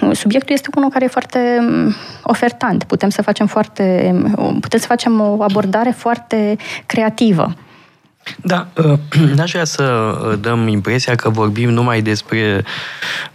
[0.00, 2.84] um, subiectul este unul care e foarte um, ofertant.
[2.84, 4.14] Putem să facem foarte,
[4.60, 7.54] putem să facem o abordare foarte creativă.
[8.42, 8.98] Da, uh,
[9.36, 12.64] n-aș vrea să uh, dăm impresia că vorbim numai despre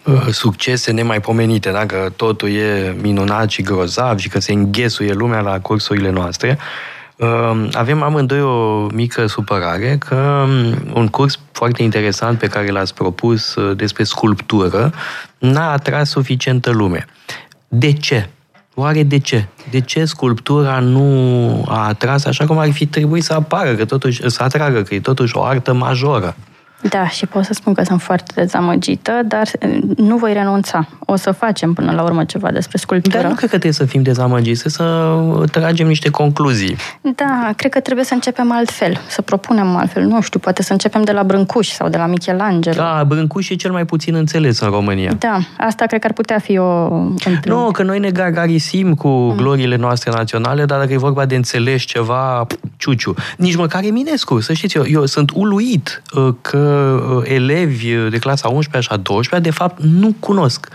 [0.04, 5.60] uh, succese nemaipomenite, dacă totul e minunat și grozav și că se înghesuie lumea la
[5.60, 6.58] cursurile noastre.
[7.72, 13.56] Avem amândoi o mică supărare că um, un curs foarte interesant pe care l-ați propus
[13.76, 14.94] despre sculptură
[15.38, 17.06] n-a atras suficientă lume.
[17.68, 18.30] De ce?
[18.76, 19.48] Oare de ce?
[19.70, 24.30] De ce sculptura nu a atras așa cum ar fi trebuit să apară, că totuși,
[24.30, 26.36] să atragă, că e totuși o artă majoră?
[26.90, 30.88] Da, și pot să spun că sunt foarte dezamăgită, dar eh, nu voi renunța.
[31.00, 33.18] O să facem până la urmă ceva despre sculptură.
[33.18, 35.16] Dar nu cred că trebuie să fim dezamăgiți, să
[35.52, 36.76] tragem niște concluzii.
[37.02, 40.04] Da, cred că trebuie să începem altfel, să propunem altfel.
[40.04, 42.76] Nu știu, poate să începem de la Brâncuș sau de la Michelangelo.
[42.76, 45.14] Da, Brâncuș e cel mai puțin înțeles în România.
[45.20, 46.88] Da, asta cred că ar putea fi o
[47.44, 49.36] Nu, că noi ne gargarisim cu mm.
[49.36, 53.14] gloriile noastre naționale, dar dacă e vorba de înțeles ceva, ciuciu.
[53.38, 56.73] Nici măcar Eminescu, să știți, eu, eu sunt uluit uh, că Uh,
[57.24, 60.68] elevi de clasa 11 și a 12 de fapt, nu cunosc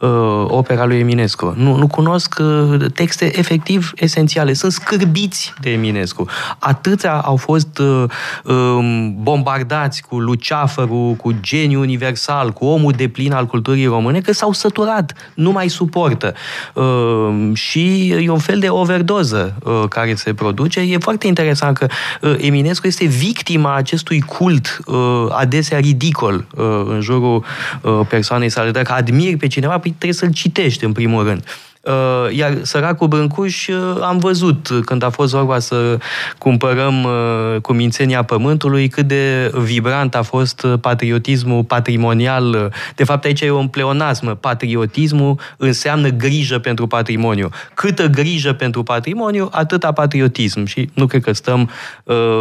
[0.00, 1.54] uh, opera lui Eminescu.
[1.56, 4.52] Nu, nu cunosc uh, texte efectiv esențiale.
[4.52, 6.26] Sunt scârbiți de Eminescu.
[6.58, 8.04] Atâția au fost uh,
[8.44, 14.32] um, bombardați cu luceafărul, cu geniu universal, cu omul de plin al culturii române, că
[14.32, 16.34] s-au săturat, nu mai suportă.
[16.74, 20.80] Uh, și e un fel de overdoză uh, care se produce.
[20.80, 21.86] E foarte interesant că
[22.20, 24.96] uh, Eminescu este victima acestui cult uh,
[25.30, 27.44] adesea ridicol uh, în jurul
[27.82, 28.70] uh, persoanei sale.
[28.70, 31.44] Dacă admiri pe cineva, păi trebuie să-l citești în primul rând.
[31.80, 35.98] Uh, iar săracul Brâncuș uh, am văzut când a fost vorba să
[36.38, 42.72] cumpărăm uh, cu mințenia pământului cât de vibrant a fost patriotismul patrimonial.
[42.94, 44.40] De fapt, aici e un pleonasm.
[44.40, 47.48] Patriotismul înseamnă grijă pentru patrimoniu.
[47.74, 50.64] Câtă grijă pentru patrimoniu, atâta patriotism.
[50.64, 51.70] Și nu cred că stăm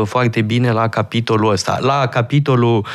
[0.03, 1.77] foarte bine la capitolul ăsta.
[1.81, 2.85] La capitolul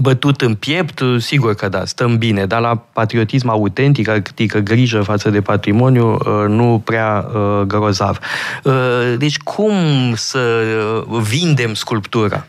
[0.00, 5.30] bătut în piept, sigur că da, stăm bine, dar la patriotism autentic, adică grijă față
[5.30, 8.18] de patrimoniu, uh, nu prea uh, grozav.
[8.64, 8.72] Uh,
[9.18, 9.72] deci cum
[10.14, 10.62] să
[11.28, 12.46] vindem sculptura?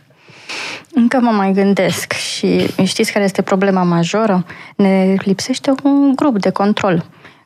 [0.94, 4.46] Încă mă mai gândesc și știți care este problema majoră?
[4.76, 7.06] Ne lipsește un grup de control.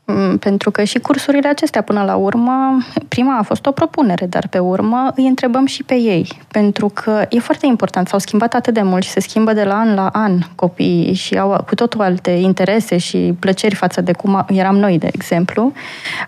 [0.09, 2.77] Mm, pentru că și cursurile acestea, până la urmă,
[3.07, 6.39] prima a fost o propunere, dar pe urmă îi întrebăm și pe ei.
[6.47, 9.75] Pentru că e foarte important, s-au schimbat atât de mult și se schimbă de la
[9.75, 14.45] an la an copiii și au cu totul alte interese și plăceri față de cum
[14.49, 15.73] eram noi, de exemplu.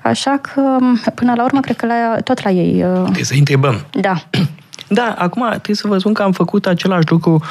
[0.04, 0.78] Așa că,
[1.16, 2.84] până la urmă, cred că la, tot la ei...
[2.84, 3.86] Uh, trebuie să întrebăm.
[3.92, 4.14] Da.
[4.92, 7.42] Da, acum trebuie să vă spun că am făcut același lucru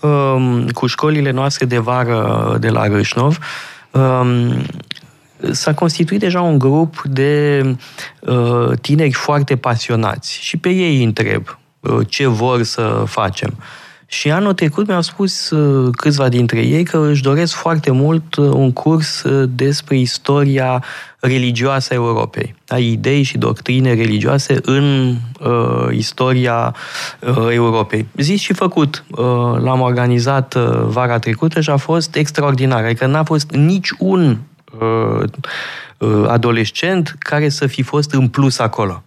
[0.00, 3.38] um, cu școlile noastre de vară de la Râșnov.
[3.90, 4.64] Um,
[5.50, 7.62] s-a constituit deja un grup de
[8.20, 13.54] uh, tineri foarte pasionați și pe ei îi întreb uh, ce vor să facem.
[14.06, 18.50] Și anul trecut mi-au spus uh, câțiva dintre ei că își doresc foarte mult uh,
[18.52, 20.84] un curs uh, despre istoria
[21.20, 26.74] religioasă a Europei, a idei și doctrine religioase în uh, istoria
[27.20, 28.06] uh, Europei.
[28.16, 29.24] Zis și făcut, uh,
[29.62, 32.84] l-am organizat uh, vara trecută și a fost extraordinar.
[32.84, 34.53] Adică n-a fost nici un Uh, uh,
[36.28, 39.02] adolescent care să fi fost în plus acolo.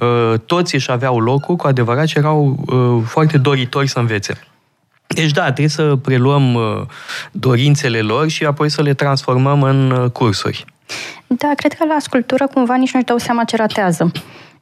[0.00, 2.64] Uh, toți își aveau locul, cu adevărat, și erau
[3.06, 4.40] foarte doritori să învețe.
[5.06, 6.58] Deci da, trebuie să preluăm
[7.32, 10.64] dorințele lor și apoi să le transformăm în cursuri.
[11.26, 14.12] Da, cred că la sculptură cumva nici nu-și dau seama ce ratează.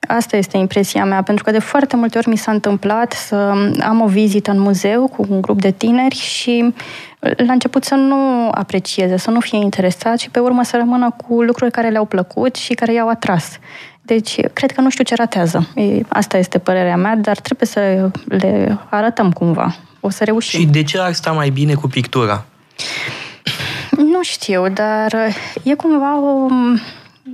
[0.07, 3.35] Asta este impresia mea, pentru că de foarte multe ori mi s-a întâmplat să
[3.83, 6.75] am o vizită în muzeu cu un grup de tineri și
[7.19, 11.43] la început să nu aprecieze, să nu fie interesat și pe urmă să rămână cu
[11.43, 13.59] lucruri care le-au plăcut și care i-au atras.
[14.03, 15.69] Deci, cred că nu știu ce ratează.
[16.09, 19.77] Asta este părerea mea, dar trebuie să le arătăm cumva.
[20.01, 20.61] O să reușim.
[20.61, 22.45] Și de ce ar sta mai bine cu pictura?
[23.97, 25.15] Nu știu, dar
[25.63, 26.47] e cumva o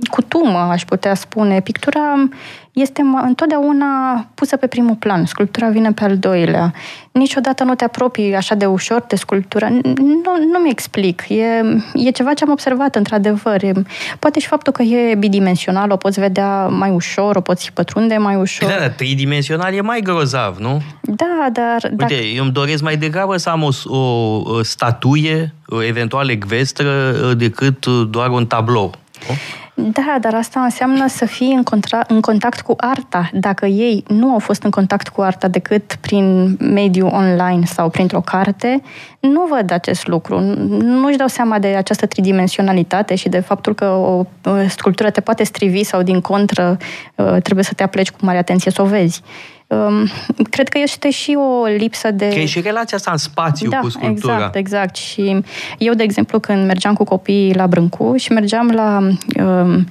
[0.09, 1.61] cutumă, aș putea spune.
[1.61, 2.29] Pictura
[2.71, 3.85] este întotdeauna
[4.33, 5.25] pusă pe primul plan.
[5.25, 6.73] Sculptura vine pe al doilea.
[7.11, 9.69] Niciodată nu te apropii așa de ușor de sculptura.
[9.69, 11.23] Nu, nu mi explic.
[11.29, 11.61] E,
[11.93, 13.63] e ceva ce am observat, într-adevăr.
[13.63, 13.71] E,
[14.19, 18.35] poate și faptul că e bidimensional, o poți vedea mai ușor, o poți pătrunde mai
[18.35, 18.69] ușor.
[18.69, 20.81] Da, da, tridimensional e mai grozav, nu?
[21.01, 21.83] Da, dar...
[21.83, 22.13] Uite, dacă...
[22.13, 25.53] eu îmi doresc mai degrabă să am o, o statuie,
[25.87, 28.93] eventual ecvestră, decât doar un tablou.
[29.27, 29.35] Nu?
[29.77, 33.29] Da, dar asta înseamnă să fii în, contra- în contact cu arta.
[33.33, 38.21] Dacă ei nu au fost în contact cu arta decât prin mediul online sau printr-o
[38.21, 38.81] carte,
[39.19, 40.39] nu văd acest lucru.
[40.79, 44.25] Nu-și dau seama de această tridimensionalitate și de faptul că o
[44.67, 46.77] sculptură te poate strivi sau, din contră,
[47.17, 49.21] ă, trebuie să te apleci cu mare atenție să o vezi.
[49.67, 50.09] Um,
[50.49, 52.27] cred că este și o lipsă de...
[52.27, 54.33] Că e și relația asta în spațiu da, cu sculptura.
[54.33, 54.95] exact, exact.
[54.95, 55.41] Și
[55.77, 58.97] eu, de exemplu, când mergeam cu copiii la Brâncu și mergeam la
[59.43, 59.87] um,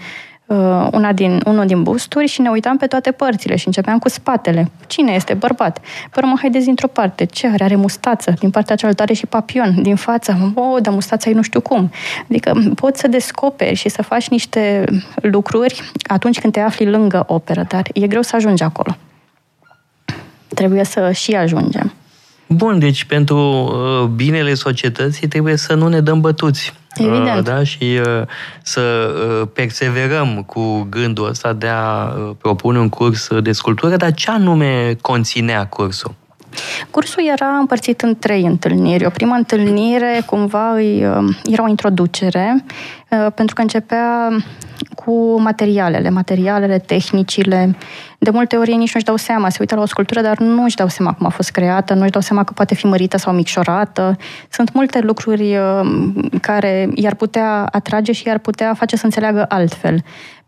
[0.47, 4.09] uh, una din, unul din busturi și ne uitam pe toate părțile și începeam cu
[4.09, 4.71] spatele.
[4.87, 5.81] Cine este bărbat?
[6.11, 7.25] Păi mă, haideți dintr-o parte.
[7.25, 7.65] Ce are?
[7.65, 8.35] Are mustață.
[8.39, 9.83] Din partea cealaltă are și papion.
[9.83, 11.91] Din față, o, dar mustața e nu știu cum.
[12.29, 17.65] Adică poți să descoperi și să faci niște lucruri atunci când te afli lângă operă,
[17.69, 18.97] dar e greu să ajungi acolo
[20.55, 21.93] trebuie să și ajungem.
[22.49, 26.73] Bun, deci pentru uh, binele societății trebuie să nu ne dăm bătuți.
[26.95, 27.39] Evident.
[27.39, 27.65] Uh, da?
[27.65, 28.23] Și uh,
[28.63, 34.15] să uh, perseverăm cu gândul ăsta de a uh, propune un curs de sculptură, dar
[34.15, 36.15] ce anume conținea cursul?
[36.91, 39.07] Cursul era împărțit în trei întâlniri.
[39.07, 40.81] O primă întâlnire, cumva,
[41.45, 42.65] era o introducere,
[43.35, 44.29] pentru că începea
[44.95, 47.77] cu materialele, materialele, tehnicile.
[48.19, 50.65] De multe ori ei nici nu-și dau seama, se uită la o sculptură, dar nu
[50.65, 53.17] își dau seama cum a fost creată, nu își dau seama că poate fi mărită
[53.19, 54.17] sau micșorată.
[54.51, 55.59] Sunt multe lucruri
[56.41, 60.05] care i-ar putea atrage și i-ar putea face să înțeleagă altfel.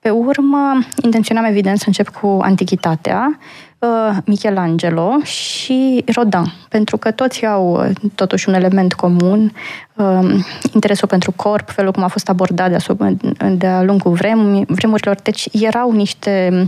[0.06, 3.38] Pe urmă, intenționam evident să încep cu antichitatea,
[3.78, 9.52] uh, Michelangelo și Rodin, pentru că toți au uh, totuși un element comun,
[9.94, 10.44] uh,
[10.74, 13.10] interesul pentru corp, felul cum a fost abordat de-a,
[13.50, 16.64] de-a lungul vrem, vremurilor, deci erau niște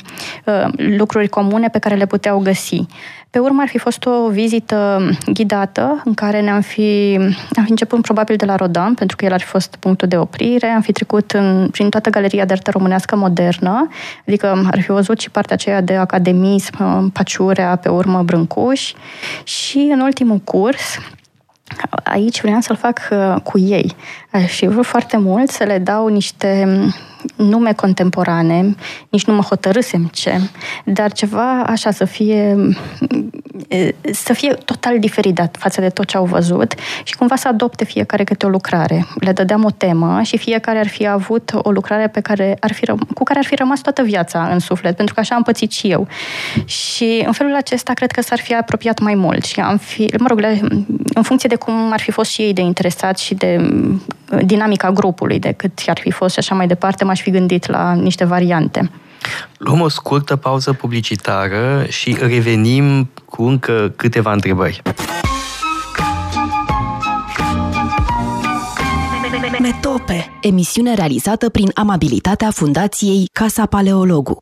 [0.76, 2.86] lucruri comune pe care le puteau găsi.
[3.30, 5.00] Pe urmă ar fi fost o vizită
[5.32, 7.16] ghidată în care ne-am fi,
[7.56, 10.16] am fi început probabil de la Rodan, pentru că el ar fi fost punctul de
[10.16, 13.88] oprire, am fi trecut în, prin toată galeria de artă românească modernă,
[14.26, 18.92] adică ar fi văzut și partea aceea de academism, Paciurea, pe urmă Brâncuș
[19.44, 20.98] și în ultimul curs
[22.04, 23.96] aici vreau să-l fac uh, cu ei.
[24.46, 26.68] Și vreau foarte mult să le dau niște
[27.36, 28.74] nume contemporane,
[29.08, 30.40] nici nu mă hotărâsem ce,
[30.84, 32.56] dar ceva așa să fie
[34.12, 38.24] să fie total diferit față de tot ce au văzut și cumva să adopte fiecare
[38.24, 39.06] câte o lucrare.
[39.20, 42.86] Le dădeam o temă și fiecare ar fi avut o lucrare pe care ar fi,
[43.14, 45.86] cu care ar fi rămas toată viața în suflet, pentru că așa am pățit și
[45.90, 46.06] eu.
[46.64, 50.26] Și în felul acesta cred că s-ar fi apropiat mai mult și am fi, mă
[50.28, 50.40] rog,
[51.14, 53.70] în funcție de cum ar fi fost și ei de interesați și de
[54.44, 57.92] dinamica grupului, de cât ar fi fost și așa mai departe, m-aș fi gândit la
[57.92, 58.90] niște variante.
[59.58, 64.82] Luăm o scurtă pauză publicitară și revenim cu încă câteva întrebări.
[69.60, 74.38] Metope, emisiune realizată prin amabilitatea Fundației Casa Paleologu.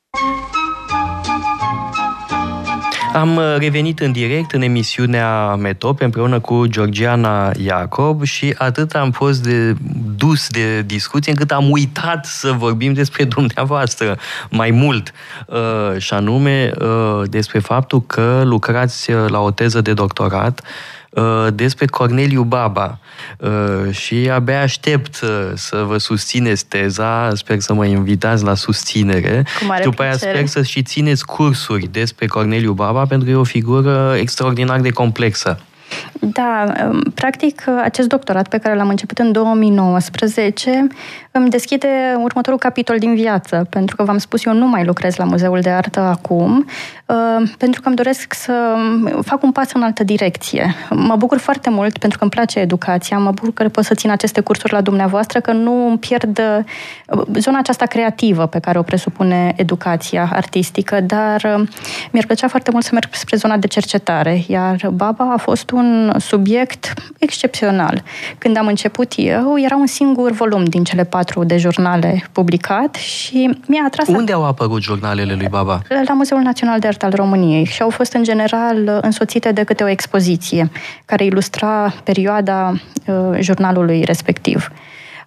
[3.16, 9.10] Am uh, revenit în direct în emisiunea Metop împreună cu Georgiana Iacob și atât am
[9.10, 9.74] fost de
[10.16, 14.18] dus de discuție încât am uitat să vorbim despre dumneavoastră
[14.50, 15.12] mai mult.
[15.46, 21.05] Uh, și anume uh, despre faptul că lucrați la o teză de doctorat Uh,
[21.54, 22.98] despre Corneliu Baba
[23.38, 29.44] uh, și abia aștept uh, să vă susțineți teza, sper să mă invitați la susținere.
[29.82, 34.14] După aia sper să și țineți cursuri despre Corneliu Baba pentru că e o figură
[34.18, 35.58] extraordinar de complexă.
[36.20, 40.86] Da, um, practic acest doctorat pe care l-am început în 2019
[41.36, 45.24] îmi deschide următorul capitol din viață, pentru că v-am spus, eu nu mai lucrez la
[45.24, 46.66] Muzeul de Artă acum,
[47.06, 48.74] uh, pentru că îmi doresc să
[49.24, 50.74] fac un pas în altă direcție.
[50.90, 54.10] Mă bucur foarte mult pentru că îmi place educația, mă bucur că pot să țin
[54.10, 56.38] aceste cursuri la dumneavoastră, că nu îmi pierd
[57.08, 61.68] uh, zona aceasta creativă pe care o presupune educația artistică, dar uh,
[62.10, 66.12] mi-ar plăcea foarte mult să merg spre zona de cercetare, iar Baba a fost un
[66.18, 68.02] subiect excepțional.
[68.38, 73.58] Când am început eu, era un singur volum din cele patru de jurnale publicat și
[73.66, 74.08] mi-a atras...
[74.08, 75.80] Unde au apărut jurnalele lui Baba?
[76.06, 79.82] La Muzeul Național de Artă al României și au fost în general însoțite de câte
[79.82, 80.70] o expoziție
[81.04, 82.72] care ilustra perioada
[83.06, 84.70] uh, jurnalului respectiv.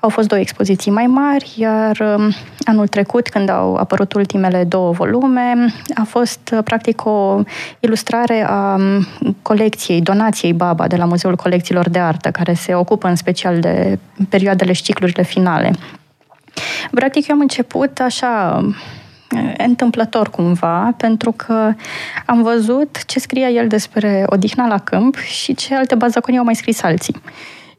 [0.02, 2.34] Au fost două expoziții mai mari, iar um,
[2.64, 7.44] anul trecut, când au apărut ultimele două volume, a fost uh, practic o
[7.80, 9.08] ilustrare a um,
[9.42, 14.00] colecției, donației Baba de la Muzeul Colecțiilor de Artă, care se ocupă în special de
[14.30, 15.72] perioadele și ciclurile finale.
[16.92, 18.64] Practic, eu am început așa
[19.58, 21.74] întâmplător cumva, pentru că
[22.26, 26.56] am văzut ce scria el despre odihna la câmp și ce alte bazaconii au mai
[26.56, 27.16] scris alții.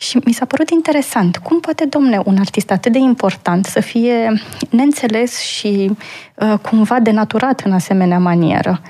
[0.03, 1.37] Și mi s-a părut interesant.
[1.37, 5.91] Cum poate, domne, un artist atât de important să fie neînțeles și
[6.35, 8.81] uh, cumva denaturat în asemenea manieră?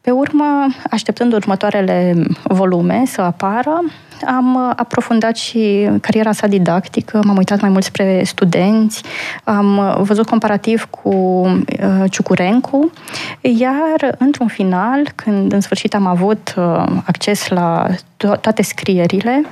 [0.00, 3.84] Pe urmă, așteptând următoarele volume să apară,
[4.24, 9.02] am aprofundat și cariera sa didactică, m-am uitat mai mult spre studenți,
[9.44, 12.90] am văzut comparativ cu uh, Ciucurencu,
[13.40, 17.86] iar într-un final, când în sfârșit am avut uh, acces la
[18.16, 19.44] to- toate scrierile,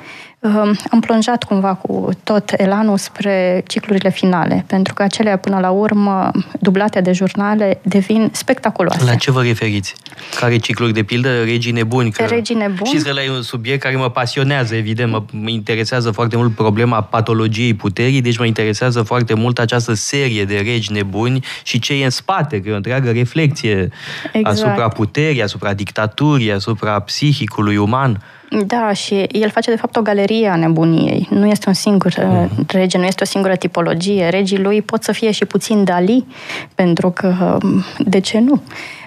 [0.90, 6.30] am plonjat cumva cu tot elanul spre ciclurile finale, pentru că acelea până la urmă,
[6.60, 9.04] dublate de jurnale, devin spectaculoase.
[9.04, 9.94] La ce vă referiți?
[10.40, 10.92] Care cicluri?
[10.92, 12.10] De pildă, Regii Nebuni?
[12.10, 12.88] Că Regii Nebuni.
[12.88, 17.02] Știți că ăla e un subiect care mă pasionează, evident, mă interesează foarte mult problema
[17.02, 22.04] patologiei puterii, deci mă interesează foarte mult această serie de regi nebuni și ce e
[22.04, 23.88] în spate, că e o întreagă reflexie
[24.32, 24.46] exact.
[24.46, 28.22] asupra puterii, asupra dictaturii, asupra psihicului uman.
[28.62, 31.26] Da, și el face de fapt o galerie a nebuniei.
[31.30, 32.66] Nu este un singur uh-huh.
[32.66, 34.28] rege, nu este o singură tipologie.
[34.28, 36.26] Regii lui pot să fie și puțin Dali,
[36.74, 38.62] pentru că um, de ce nu?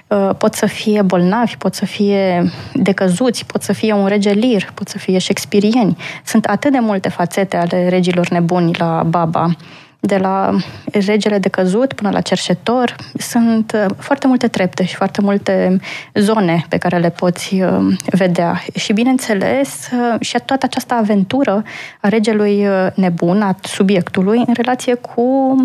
[0.07, 4.71] Uh, pot să fie bolnavi, pot să fie decăzuți, pot să fie un rege lir,
[4.73, 5.97] pot să fie shakespearieni.
[6.25, 9.55] Sunt atât de multe fațete ale regilor nebuni la Baba
[9.99, 10.55] de la
[10.91, 15.79] regele de căzut până la cerșetor, sunt uh, foarte multe trepte și foarte multe
[16.13, 18.61] zone pe care le poți uh, vedea.
[18.75, 21.63] Și, bineînțeles, uh, și toată această aventură
[22.01, 25.55] a regelui nebun, a subiectului, în relație cu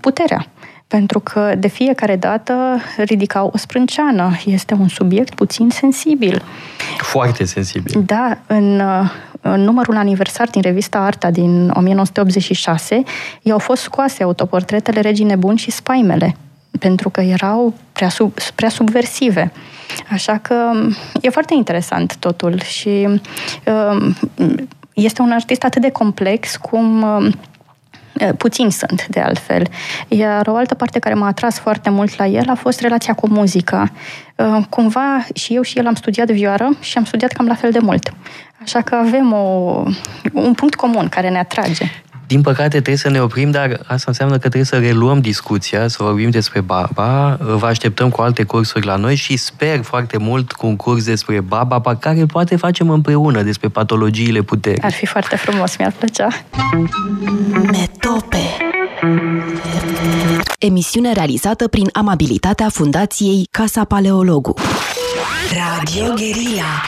[0.00, 0.46] puterea
[0.86, 2.54] pentru că de fiecare dată
[2.96, 4.30] ridicau o sprânceană.
[4.44, 6.42] Este un subiect puțin sensibil.
[6.98, 8.02] Foarte sensibil.
[8.06, 8.82] Da, în,
[9.40, 13.02] în numărul aniversar din revista Arta din 1986,
[13.42, 16.36] i-au fost scoase autoportretele regii nebuni și spaimele,
[16.78, 19.52] pentru că erau prea, sub, prea subversive.
[20.10, 20.54] Așa că
[21.20, 24.16] e foarte interesant totul și um,
[24.94, 27.53] este un artist atât de complex cum um, Eh,
[28.38, 29.66] puțini sunt, de altfel.
[30.08, 33.28] Iar o altă parte care m-a atras foarte mult la el a fost relația cu
[33.28, 33.90] muzica.
[34.36, 37.70] Eh, cumva și eu și el am studiat vioară și am studiat cam la fel
[37.70, 38.12] de mult.
[38.62, 39.82] Așa că avem o,
[40.32, 41.84] un punct comun care ne atrage.
[42.26, 46.02] Din păcate trebuie să ne oprim, dar asta înseamnă că trebuie să reluăm discuția, să
[46.02, 47.38] vorbim despre Baba.
[47.40, 51.40] Vă așteptăm cu alte cursuri la noi și sper foarte mult cu un curs despre
[51.40, 54.82] Baba, pe care poate facem împreună despre patologiile puterii.
[54.82, 56.28] Ar fi foarte frumos, mi-ar plăcea.
[57.52, 58.38] Metope
[60.58, 64.54] Emisiune realizată prin amabilitatea Fundației Casa Paleologu.
[65.52, 66.82] Radio Guerilla